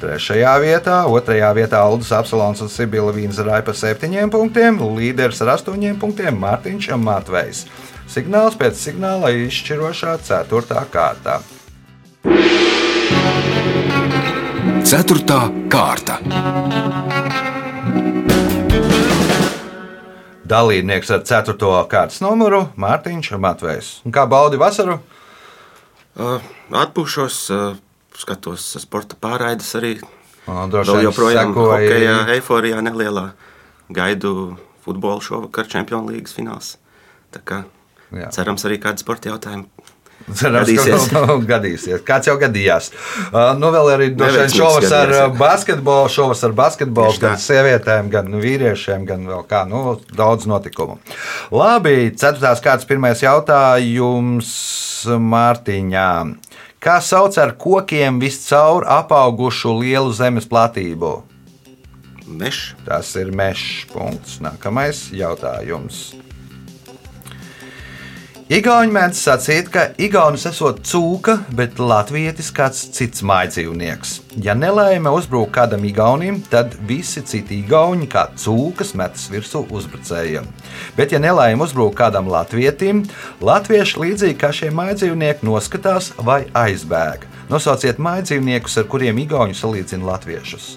Trešajā 0.00 0.52
vietā, 0.62 0.96
otrajā 1.10 1.52
vietā 1.54 1.82
Aldus 1.84 2.10
Apsalons 2.14 2.62
un 2.64 2.70
Sibila 2.72 3.12
Vīnzerāja 3.14 3.62
pa 3.66 3.74
7 3.76 4.32
punktiem, 4.32 4.80
līderis 4.96 5.42
ar 5.44 5.56
8 5.58 6.00
punktiem 6.00 6.40
Mārtiņš 6.42 6.88
un 6.96 7.04
Matvejs. 7.06 7.66
Signāls 8.10 8.56
pēc 8.60 8.76
signāla 8.76 9.30
izšķirošā 9.46 10.16
4. 10.26 10.82
kārtā. 10.92 11.38
Ceturtā 14.86 15.38
kārta. 15.72 16.18
Dalībnieks 20.52 21.12
ar 21.16 21.22
4. 21.24 21.56
kārtas 21.88 22.20
numuru 22.20 22.66
Mārtiņš 22.76 23.32
Matvejs. 23.40 23.92
Un 24.04 24.12
Kā 24.12 24.26
baudi 24.28 24.60
vasaru? 24.60 24.98
Uh, 26.12 26.42
atpūšos, 26.76 27.36
uh, 27.54 27.78
skatos 28.20 28.66
sporta 28.82 29.16
pārraides 29.16 29.70
arī. 29.78 29.94
Droši 30.44 30.98
vien 30.98 31.06
joprojām 31.06 31.54
sekoji- 31.54 31.88
hokeja 31.88 32.16
eiforijā 32.34 32.82
nelielā. 32.84 33.30
Gaidu 33.88 34.58
futbolu 34.84 35.22
šovakar 35.24 35.64
Champions 35.70 36.10
League 36.10 36.28
fināls. 36.28 36.76
Tā 37.32 37.40
kā 37.40 37.64
Jā. 38.12 38.30
cerams 38.34 38.64
arī 38.68 38.78
kādi 38.82 39.04
sporta 39.04 39.32
jautājumi. 39.32 39.68
Cerams, 40.22 40.68
Gadīsies. 40.68 41.06
ka 41.10 41.22
vēl 41.26 41.40
gadīsies. 41.48 42.02
Kāds 42.06 42.28
jau 42.30 42.36
gadījās. 42.38 42.90
Uh, 43.32 43.52
nu, 43.58 43.72
vēl 43.74 43.90
arī 43.96 44.06
droši 44.14 44.36
vien 44.36 44.38
Neveiksmīgs 44.38 44.58
šovas 44.58 44.86
ar 44.86 45.08
gadījās, 45.10 45.18
jā. 45.18 45.38
basketbolu, 45.40 46.12
šovas 46.14 46.44
ar 46.46 46.54
basketbolu, 46.60 47.16
gan 47.22 47.34
sievietēm, 47.42 48.10
gan 48.12 48.38
vīriešiem, 48.42 49.06
gan 49.08 49.26
vēl 49.28 49.42
kā. 49.50 49.64
Nu, 49.68 49.96
daudz 50.14 50.46
notikumu. 50.50 51.00
Labi, 51.54 52.12
ceturtās 52.14 52.62
kārtas 52.62 52.88
pirmais 52.88 53.24
jautājums 53.24 54.54
Mārtiņā. 55.32 56.08
Kā 56.82 56.96
sauc 57.02 57.36
ar 57.38 57.54
kokiem 57.58 58.18
viscaur 58.22 58.86
apaugušu 58.90 59.76
lielu 59.82 60.14
zemes 60.14 60.48
platību? 60.50 61.20
Mešs. 62.26 62.72
Tas 62.86 63.14
ir. 63.18 63.30
Punkts. 63.92 64.40
Nākamais 64.42 65.08
jautājums. 65.14 66.12
Igauni 68.52 68.92
mēdz 68.92 69.16
sacīt, 69.16 69.68
ka 69.72 69.82
Igaunis 70.02 70.42
esot 70.44 70.82
cūka, 70.84 71.38
bet 71.56 71.78
Latvijas 71.80 72.50
kāds 72.52 72.82
cits 72.92 73.22
mājdzīvnieks. 73.24 74.10
Ja 74.44 74.52
nelaime 74.52 75.08
uzbrūk 75.16 75.54
kādam 75.54 75.86
Igaunim, 75.88 76.42
tad 76.52 76.74
visi 76.84 77.22
citi 77.24 77.62
Igauni 77.62 78.04
kā 78.12 78.26
cūkas 78.36 78.90
metas 78.98 79.30
virsū 79.32 79.62
uzbrucējiem. 79.72 80.50
Bet, 80.98 81.14
ja 81.16 81.20
nelaime 81.22 81.64
uzbrūk 81.64 81.96
kādam 81.96 82.28
latvietim, 82.28 83.06
latvieši 83.40 84.02
līdzīgi 84.02 84.36
kā 84.42 84.50
šie 84.52 84.68
mājdzīvnieki 84.76 85.48
noskatās 85.48 86.10
vai 86.20 86.42
aizbēg. 86.52 87.24
Nosauciet 87.48 88.02
mājdzīvniekus, 88.04 88.76
ar 88.82 88.90
kuriem 88.92 89.22
Igauni 89.22 89.56
salīdzina 89.56 90.10
latviešus. 90.10 90.74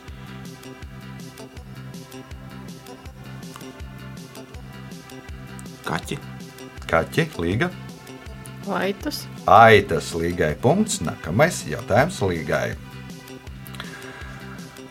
Kaķi. 5.84 6.35
Kaķi, 6.90 7.30
līga. 7.42 7.72
Vaitas. 8.66 9.26
Aitas 9.46 10.14
līgai 10.18 10.56
punkts. 10.62 11.02
Nākamais 11.06 11.64
jautājums 11.70 12.22
līgai. 12.26 12.74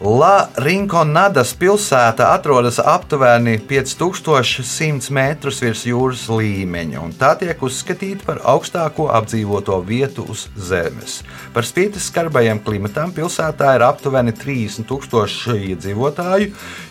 La 0.04 0.50
Rinkonadas 0.60 1.54
pilsēta 1.56 2.26
atrodas 2.34 2.76
aptuveni 2.82 3.54
5100 3.70 5.08
metrus 5.14 5.62
virs 5.62 5.84
jūras 5.88 6.26
līmeņa, 6.28 6.98
un 7.00 7.14
tā 7.16 7.30
tiek 7.40 7.62
uzskatīta 7.64 8.26
par 8.26 8.42
augstāko 8.52 9.06
apdzīvoto 9.16 9.78
vietu 9.86 10.26
uz 10.28 10.48
Zemes. 10.60 11.22
Par 11.54 11.64
spīti 11.64 12.02
skarbajam 12.02 12.60
klimatam 12.66 13.14
pilsētā 13.16 13.76
ir 13.78 13.86
aptuveni 13.86 14.34
30 14.36 14.90
000 14.90 15.56
iedzīvotāju, 15.70 16.50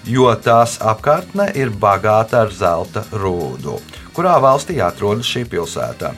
jo 0.10 0.34
tās 0.42 0.80
apkārtne 0.82 1.52
ir 1.54 1.70
bagāta 1.70 2.48
ar 2.48 2.56
zelta 2.56 3.06
rūdu. 3.12 3.78
Kurā 4.14 4.36
valstī 4.38 4.78
atrodas 4.86 5.26
šī 5.26 5.42
pilsēta? 5.50 6.12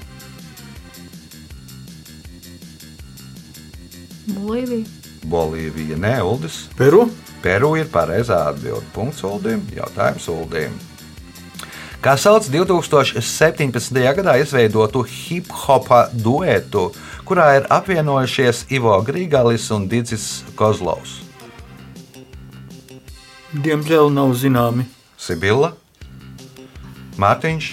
Bolīvija. 4.36 4.90
Bolīvija, 5.26 6.00
nē, 6.02 6.18
Uldis. 6.28 6.66
Peru. 6.76 7.06
Peru 7.46 7.76
ir 7.80 7.88
pareizā 7.94 8.42
atbilde. 8.50 8.84
Punkts 8.94 9.24
Uldim. 9.24 9.64
Jautājums 9.76 10.28
Uldim. 10.34 10.76
Kā 12.04 12.18
sauc 12.22 12.46
2017. 12.52 14.02
gadā 14.20 14.36
izveidotu 14.38 15.02
hip 15.10 15.48
hopa 15.64 16.04
duetu, 16.14 16.92
kurā 17.26 17.48
ir 17.58 17.70
apvienojušies 17.74 18.68
Ivo 18.76 19.00
Grīgalis 19.08 19.72
un 19.74 19.88
Digis 19.90 20.44
Kozlovs? 20.60 21.22
Diemžēl 23.56 24.12
nav 24.14 24.36
zināmi. 24.38 24.86
Sibila, 25.18 25.72
Mārtiņš, 27.18 27.72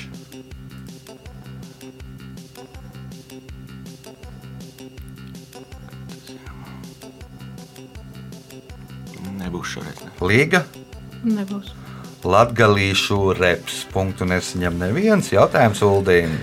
šoreiz. 9.73 10.07
Līga, 10.21 10.65
Nebūs. 11.23 11.71
Latviešu 12.27 13.33
reps. 13.39 13.85
Punktu 13.93 14.27
nesaņem 14.27 14.79
neviens 14.79 15.31
jautājums 15.33 15.83
Uldīm. 15.87 16.35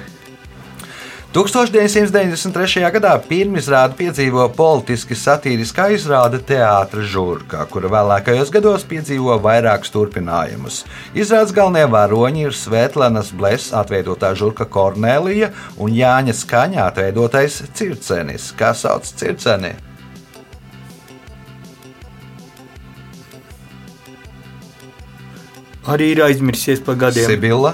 1993. 1.29 2.81
gadā 2.95 3.11
pirmizrādi 3.21 3.99
piedzīvo 3.99 4.47
politiski 4.55 5.13
satīriskā 5.13 5.85
izrāde 5.93 6.39
Teātris 6.41 7.11
Žurka, 7.11 7.67
kura 7.69 7.91
vēlākajos 7.93 8.49
gados 8.55 8.87
piedzīvo 8.89 9.35
vairākus 9.43 9.93
turpinājumus. 9.93 10.79
Izrādes 11.13 11.53
galvenie 11.53 11.85
varoņi 11.91 12.47
ir 12.47 12.57
Svētlenas 12.57 13.29
Bless 13.35 13.75
atveidotā 13.77 14.33
Žurka 14.39 14.65
Kornelija 14.65 15.51
un 15.77 15.93
Jāņa 15.93 16.33
Skaņā 16.39 16.89
atveidotais 16.89 17.61
Circenis. 17.77 18.49
Kā 18.57 18.73
sauc 18.73 19.05
Circeni? 19.21 19.75
Arī 25.89 26.11
ir 26.13 26.21
aizmirsies 26.25 26.81
par 26.85 26.97
gadiem. 27.01 27.25
Sibila. 27.29 27.73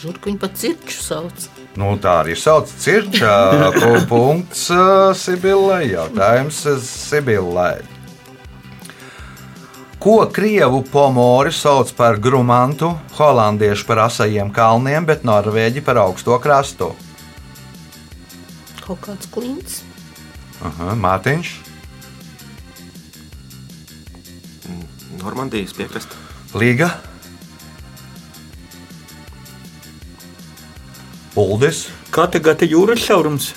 Žurku 0.00 0.30
viņu 0.30 0.40
pat 0.42 0.56
cirkšu 0.58 1.02
sauc. 1.04 1.48
Nu, 1.78 1.92
tā 2.02 2.16
arī 2.24 2.34
sauc. 2.38 2.70
Pu- 3.80 4.04
Punkts 4.10 4.66
Sibilai. 5.20 5.84
Jautājums 5.92 6.58
Sibilai. 6.86 7.78
Ko 10.00 10.14
krievu 10.32 10.80
pomori 10.88 11.52
sauc 11.52 11.90
par 11.92 12.16
grumantu, 12.16 12.94
holandieši 13.18 13.84
par 13.84 14.00
asajiem 14.06 14.48
kalniem, 14.56 15.04
bet 15.04 15.26
norvēģi 15.28 15.82
par 15.84 16.00
augsto 16.06 16.38
krastu? 16.40 16.94
Kaut 18.80 19.02
kāds 19.04 19.28
klints. 19.30 19.82
Aha, 20.64 20.94
Mārtiņš, 20.96 21.50
Normandijas 25.20 25.76
piekrasta. 25.76 26.16
Līga, 26.50 26.88
Uldis, 31.38 31.84
Katagata 32.10 32.66
jūras 32.66 33.04
šaurums. 33.06 33.52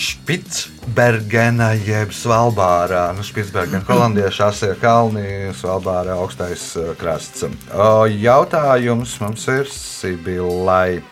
Spitsbergena 0.00 1.74
jeb 1.76 2.14
Svalbārā. 2.16 3.10
Nu, 3.16 3.24
Spitsbergena 3.24 3.84
holandiešu 3.84 4.46
asie 4.46 4.70
kalni, 4.80 5.52
Svalbārā 5.60 6.16
augstais 6.16 6.70
eh, 6.80 6.94
krasts. 6.96 7.44
Jautājums 8.16 9.18
mums 9.20 9.44
ir 9.52 9.68
Sibilai. 9.68 11.02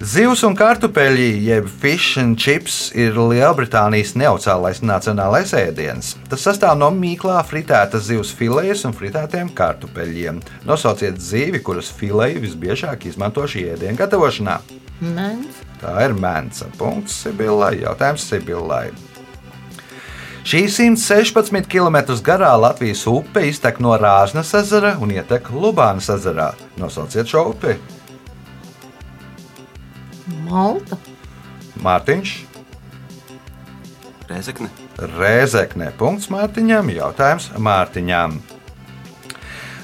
Zivs 0.00 0.40
un 0.48 0.54
kartupeļi, 0.56 1.42
jeb 1.44 1.66
fish 1.68 2.16
and 2.16 2.38
chips, 2.40 2.86
ir 2.96 3.18
Lielbritānijas 3.20 4.14
neoficiālais 4.16 4.78
nacionālais 4.80 5.52
ēdiens. 5.58 6.14
Tas 6.30 6.40
sastāv 6.46 6.78
no 6.80 6.88
mīklā 6.96 7.36
fritētas 7.44 8.06
zivs 8.06 8.30
filejas 8.32 8.86
un 8.88 8.96
fritētiem 8.96 9.50
kartupeļiem. 9.52 10.40
Nosauciet 10.64 11.20
zivi, 11.20 11.60
kuras 11.60 11.92
fileju 11.92 12.40
visbiežāk 12.46 13.04
izmanto 13.12 13.44
šī 13.44 13.66
ēdiena 13.74 14.00
gatavošanā. 14.00 14.56
Mēns. 15.04 15.60
Tā 15.84 15.92
ir 16.06 16.16
mēnesa. 16.16 16.72
Punkts 16.80 17.20
Sibillai. 17.26 17.82
Jautājums 17.84 18.24
Sibillai. 18.24 18.86
Šī 20.48 20.64
116 20.80 21.68
km 21.68 22.00
garā 22.24 22.56
Latvijas 22.56 23.04
upe 23.04 23.44
iztek 23.52 23.84
no 23.84 23.92
Rāznas 24.00 24.56
ezera 24.56 24.96
un 24.96 25.12
ietek 25.12 25.52
Lubānas 25.52 26.08
ezerā. 26.16 26.54
Nosauciet 26.80 27.28
šo 27.28 27.50
upi. 27.52 27.76
Malta. 30.50 30.98
Mārtiņš, 31.80 32.36
Rēzekne. 34.30 34.68
Rēzekne. 35.18 35.90
Punkts 35.98 36.30
Mārtiņam. 36.30 36.92
Jautājums 36.94 37.50
Mārtiņam. 37.58 38.38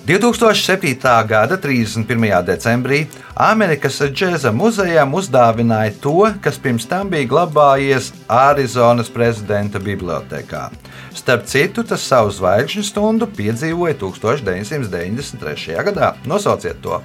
2007. 0.06 0.92
gada 1.26 1.56
31. 1.58 2.28
decembrī 2.46 3.00
Amerikas 3.34 3.98
Džēza 4.06 4.52
muzejām 4.54 5.16
uzdāvināja 5.18 5.96
to, 6.04 6.28
kas 6.44 6.60
pirms 6.62 6.86
tam 6.86 7.10
bija 7.10 7.26
glabājies 7.32 8.12
Arizonas 8.30 9.10
prezidenta 9.10 9.82
bibliotekā. 9.82 10.68
Starp 11.10 11.50
citu, 11.50 11.82
tas 11.82 12.06
savu 12.06 12.30
zvaigžņu 12.30 12.86
stundu 12.86 13.26
piedzīvoja 13.26 13.98
1993. 13.98 15.80
gadā. 15.90 16.14
Nosauciet 16.22 16.78
to! 16.86 17.02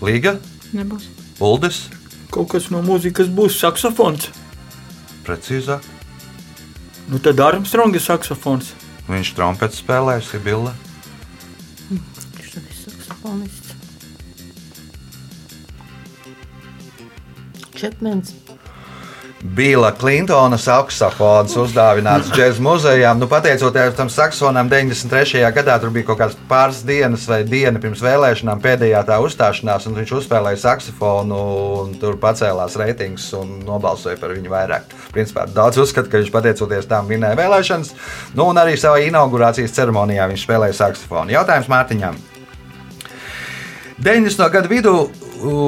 Līga, 0.00 0.36
Nebūs. 0.72 1.08
Uldis, 1.42 1.88
Kaut 2.30 2.52
kas 2.52 2.68
no 2.70 2.78
mūzikas 2.86 3.26
būs 3.34 3.56
saksofons. 3.58 4.28
precīzāk. 5.26 5.82
Nu 7.10 7.18
tad 7.18 7.40
Armstronga 7.42 7.98
saksofons. 8.00 8.72
Viņš 9.10 9.32
trompeti 9.34 9.76
spēlēja 9.80 10.22
Sibila. 10.22 10.72
Viņš 11.90 12.54
ir 12.56 12.68
saksofonists. 12.84 13.74
Čepmens. 17.74 18.34
Bila 19.40 19.88
Klintona 19.96 20.58
saksofons 20.60 21.54
uzdāvināts 21.56 22.28
džēzus 22.34 22.58
muzejām. 22.60 23.16
Nu, 23.22 23.24
pateicoties 23.24 23.94
tam 23.96 24.10
saksonam, 24.12 24.68
93. 24.68 25.40
gadā 25.56 25.78
tur 25.80 25.88
bija 25.94 26.10
kaut 26.10 26.18
kāds 26.20 26.36
pāris 26.50 26.82
dienas 26.84 27.24
vai 27.28 27.38
diena 27.48 27.80
pirms 27.80 28.02
vēlēšanām, 28.04 28.60
pēdējā 28.60 29.00
tā 29.08 29.16
uzstāšanās, 29.24 29.86
un 29.88 29.96
viņš 29.96 30.12
uzspēlēja 30.18 30.60
saksofonu, 30.60 31.40
un 31.80 31.96
tur 32.02 32.20
pacēlās 32.20 32.76
reitings 32.82 33.30
un 33.40 33.56
nobalsoja 33.64 34.20
par 34.20 34.36
viņu 34.36 34.52
vairāk. 34.52 34.92
Principā 35.16 35.48
daudz 35.48 35.80
uzskata, 35.86 36.12
ka 36.12 36.20
viņš 36.20 36.34
pateicoties 36.36 36.90
tam 36.92 37.08
vinēja 37.08 37.40
vēlēšanas, 37.40 37.96
nu, 38.36 38.44
un 38.44 38.60
arī 38.60 38.76
savā 38.76 39.00
inaugurācijas 39.08 39.72
ceremonijā 39.80 40.28
viņš 40.28 40.44
spēlēja 40.44 40.80
saksofonu. 40.82 41.32
Jautājums 41.38 41.72
Mārtiņam. 41.72 42.20
90. 44.04 44.52
gadu 44.52 44.68
vidū 44.68 44.96
u, 45.48 45.58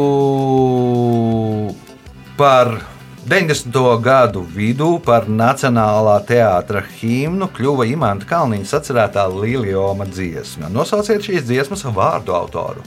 par 2.37 2.77
90. 3.23 4.03
gadu 4.03 4.41
vidū 4.43 4.97
par 4.99 5.29
Nacionālā 5.31 6.16
teātra 6.27 6.81
himnu 6.99 7.47
kļuva 7.55 7.87
Imants 7.87 8.27
Kalniņš 8.27 8.73
atcerētā 8.81 9.29
Liljoma 9.31 10.09
dziesma. 10.11 10.66
Nosauciet 10.66 11.23
šīs 11.23 11.47
dziesmas 11.47 11.87
vārdu 11.87 12.35
autoru. 12.35 12.83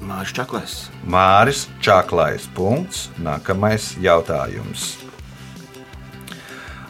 Māris 0.00 0.32
Čaklais. 0.32 0.78
Māris 1.04 1.66
Čaklais. 1.84 2.48
Punkts. 2.56 3.10
Nākamais 3.20 3.92
jautājums. 4.00 5.01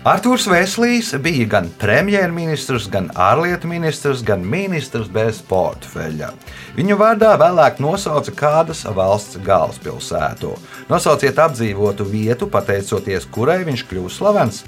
Arthurs 0.03 0.49
Veslīs 0.51 1.13
bija 1.23 1.45
gan 1.47 1.69
premjerministrs, 1.79 2.89
gan 2.91 3.07
ārlietu 3.15 3.69
ministrs, 3.71 4.25
gan 4.27 4.43
ministrs 4.43 5.07
bez 5.07 5.39
portfeļa. 5.47 6.33
Viņu 6.75 6.97
vārdā 6.99 7.37
vēlāk 7.39 7.79
nosauca 7.79 8.35
kādas 8.35 8.81
valsts 8.83 9.39
galvaspilsētu. 9.47 10.57
Nosauciet 10.91 11.39
apdzīvotu 11.39 12.09
vietu, 12.11 12.51
pateicoties 12.51 13.29
kurai 13.31 13.61
viņš 13.69 13.87
kļūst 13.93 14.19
slavens. 14.19 14.65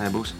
Nebūs. 0.00 0.32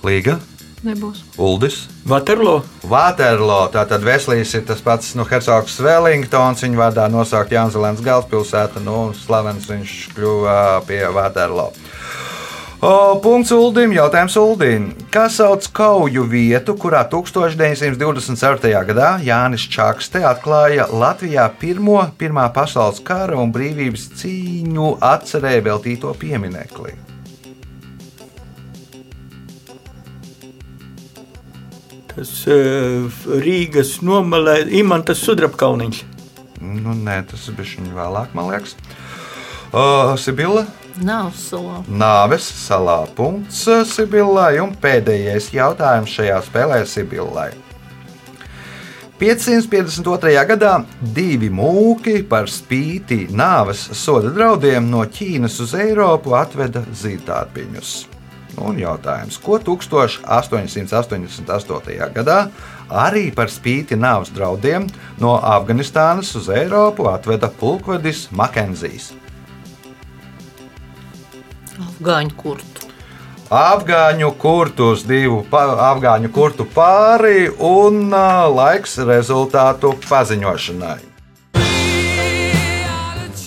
Līga, 0.00 0.40
Nebūs. 0.84 1.22
Uldis. 1.40 1.78
Vaterlo. 2.04 2.58
Vaterlo, 2.84 3.62
tātad 3.72 4.04
Veslīs 4.04 4.52
ir 4.58 4.66
tas 4.68 4.82
pats 4.84 5.14
nu, 5.16 5.24
Hercogs 5.24 5.78
Wellingtons, 5.80 6.64
viņa 6.66 6.80
vārdā 6.80 7.06
nosaukt 7.08 7.54
Jānis 7.54 8.04
galvaspilsēta, 8.04 8.82
nu, 8.84 9.14
slavens 9.16 9.70
viņš 9.70 9.94
kļuva 10.12 10.58
pie 10.88 11.00
Vaterlo. 11.14 11.70
O, 12.84 13.16
punkts 13.24 13.48
Uldim, 13.56 13.94
jautājums 13.96 14.36
Uldim. 14.36 14.90
Kā 15.08 15.24
sauc 15.32 15.64
kauju 15.72 16.26
vietu, 16.28 16.74
kurā 16.76 17.00
1924. 17.08 18.74
gadā 18.90 19.14
Jānis 19.24 19.64
Čakste 19.72 20.20
atklāja 20.28 20.90
Latvijā 20.92 21.48
pirmo 21.62 22.02
Pirmā 22.20 22.50
pasaules 22.52 23.00
kara 23.00 23.40
un 23.40 23.56
brīvības 23.56 24.10
cīņu 24.20 24.98
atcerē 25.00 25.56
veltīto 25.64 26.12
pieminekli? 26.20 27.13
Tas 32.14 32.30
uh, 32.46 33.22
Rīgas 33.42 33.96
nomalē 34.06 34.60
Imantas 34.78 35.22
Sudrabkalniņš. 35.26 36.04
Nu, 36.62 36.94
nē, 36.94 37.18
tas 37.30 37.48
bija 37.50 37.80
viņa 37.80 37.96
vēlāk, 37.96 38.36
man 38.38 38.52
liekas. 38.52 38.76
O, 39.74 40.14
Sibila? 40.22 40.62
Nav 41.02 41.32
salā. 41.34 41.80
Nāves 41.90 42.46
salā 42.46 43.00
punkts 43.18 43.64
Sibillai 43.90 44.60
un 44.62 44.76
pēdējais 44.78 45.50
jautājums 45.56 46.14
šajā 46.14 46.38
spēlē 46.46 46.84
Sibillai. 46.86 47.50
552. 49.18 50.32
gadā 50.46 50.72
divi 51.14 51.50
mūki 51.50 52.20
par 52.30 52.46
spīti 52.50 53.24
nāves 53.30 53.86
soda 53.98 54.30
draudiem 54.34 54.90
no 54.90 55.02
Ķīnas 55.06 55.60
uz 55.62 55.74
Eiropu 55.78 56.34
atveda 56.38 56.82
zīdārbiņus. 57.02 58.13
Un 58.62 58.78
jautājums, 58.78 59.34
ko 59.42 59.58
1888. 59.58 62.12
gadā 62.14 62.36
arī 62.88 63.34
par 63.34 63.46
spīti 63.50 63.96
nāves 63.98 64.30
draudiem 64.34 64.86
no 65.18 65.34
Afganistānas 65.42 66.30
uz 66.38 66.48
Eiropu 66.48 67.08
atveda 67.10 67.48
pulkvedis 67.60 68.28
Makenzijs? 68.30 69.12
Afgāņu 71.74 72.30
kurtu. 72.38 72.86
Afgāņu 73.50 74.30
kurtu 74.40 74.92
uz 74.94 75.02
divu 75.06 75.42
pa- 75.50 75.76
afgāņu 75.92 76.30
kurtu 76.32 76.64
pāri 76.74 77.50
un 77.58 78.10
ā, 78.10 78.46
laiks 78.54 78.96
rezultātu 78.98 79.94
paziņošanai. 80.08 80.98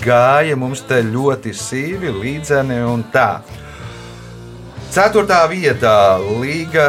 Gāja 0.07 0.55
mums 0.55 0.81
te 0.87 1.01
ļoti 1.03 1.51
sīvi, 1.51 2.07
līdzeni 2.21 2.77
un 2.87 3.03
tā. 3.11 3.41
Ceturtā 4.97 5.43
vietā 5.45 6.17
Līga 6.17 6.87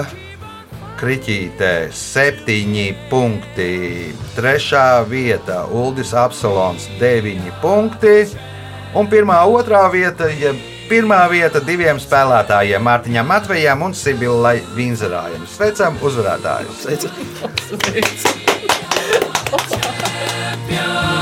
Kriķītē, 0.97 1.93
septiņi 1.93 2.87
punkti. 3.11 4.15
Trešā 4.33 5.05
vieta 5.11 5.67
Uldis 5.69 6.15
Apsolons, 6.17 6.87
deviņi 7.03 7.53
punkti. 7.61 8.33
Un 8.97 9.13
pirmā, 9.13 9.43
otrā 9.53 9.83
vieta, 9.93 10.25
ja 10.41 10.55
pirmā 10.89 11.21
vieta 11.29 11.61
diviem 11.61 12.01
spēlētājiem, 12.01 12.81
Mārtiņam 12.89 13.29
Matvejam 13.29 13.85
un 13.91 13.93
Sibilai 13.93 14.65
Vinzerājam. 14.73 15.45
Sveicam 15.45 16.01
uzvarētājus! 16.01 16.89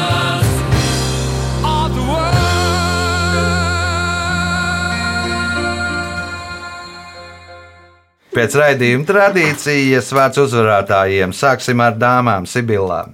Pēc 8.37 8.57
raidījuma 8.61 9.07
tradīcijas 9.09 10.11
vārds 10.13 10.43
uzvarētājiem 10.43 11.33
sāksim 11.37 11.81
ar 11.81 11.97
dāmām 11.97 12.45
Sibilā. 12.49 13.07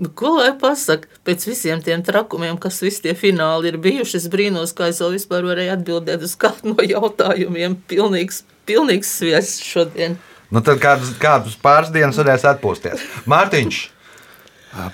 Nu, 0.00 0.10
ko 0.12 0.34
lai 0.38 0.50
pasakā? 0.60 1.08
Pēc 1.26 1.44
visiem 1.48 1.80
tiem 1.84 2.04
trakumiem, 2.04 2.56
kas 2.60 2.82
visi 2.84 3.02
tie 3.04 3.14
fināli 3.16 3.72
ir 3.72 3.80
bijuši, 3.82 4.20
es 4.20 4.28
brīnos, 4.32 4.72
kā 4.76 4.90
es 4.92 5.00
vēl 5.02 5.16
vispār 5.16 5.44
varēju 5.48 5.74
atbildēt 5.76 6.24
uz 6.24 6.36
kādu 6.40 6.72
no 6.72 6.84
jautājumiem. 6.84 7.76
Pilnīgs, 7.90 8.44
pilnīgs 8.68 9.12
sviests 9.18 9.64
šodien. 9.64 10.16
Nu, 10.52 10.62
tad 10.64 10.80
kādus, 10.80 11.12
kādus 11.20 11.56
pāris 11.60 11.92
dienas 11.92 12.20
varēs 12.20 12.46
atpūsties. 12.48 13.02
Mārtiņš, 13.28 13.80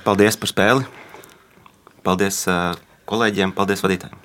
Paldies 0.04 0.38
par 0.38 0.50
spēli. 0.50 0.86
Paldies 2.06 2.44
kolēģiem, 3.10 3.54
paldies 3.56 3.82
vadītājiem. 3.82 4.18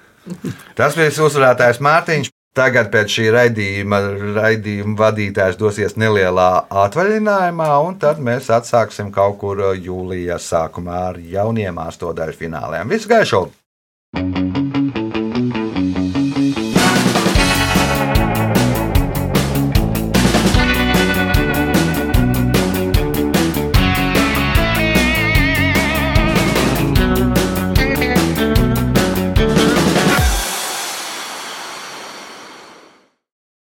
tas 0.77 0.97
bija 0.97 1.13
uzvarētājs 1.25 1.81
Mārtiņš. 1.81 2.31
Tagad 2.57 2.87
pēc 2.89 3.11
šī 3.13 3.25
raidījuma, 3.35 3.99
raidījuma 4.33 4.95
vadītājs 4.97 5.59
dosies 5.59 5.93
nelielā 6.01 6.65
atvaļinājumā, 6.85 7.69
un 7.85 7.99
tad 8.01 8.17
mēs 8.17 8.49
atsāksim 8.49 9.11
kaut 9.13 9.37
kur 9.43 9.61
jūlijā 9.77 10.39
sākumā 10.41 11.03
ar 11.11 11.21
jauniem 11.21 11.77
astodaļu 11.85 12.39
fināliem. 12.41 12.89
Visu 12.89 13.13
gaišu! 13.13 13.45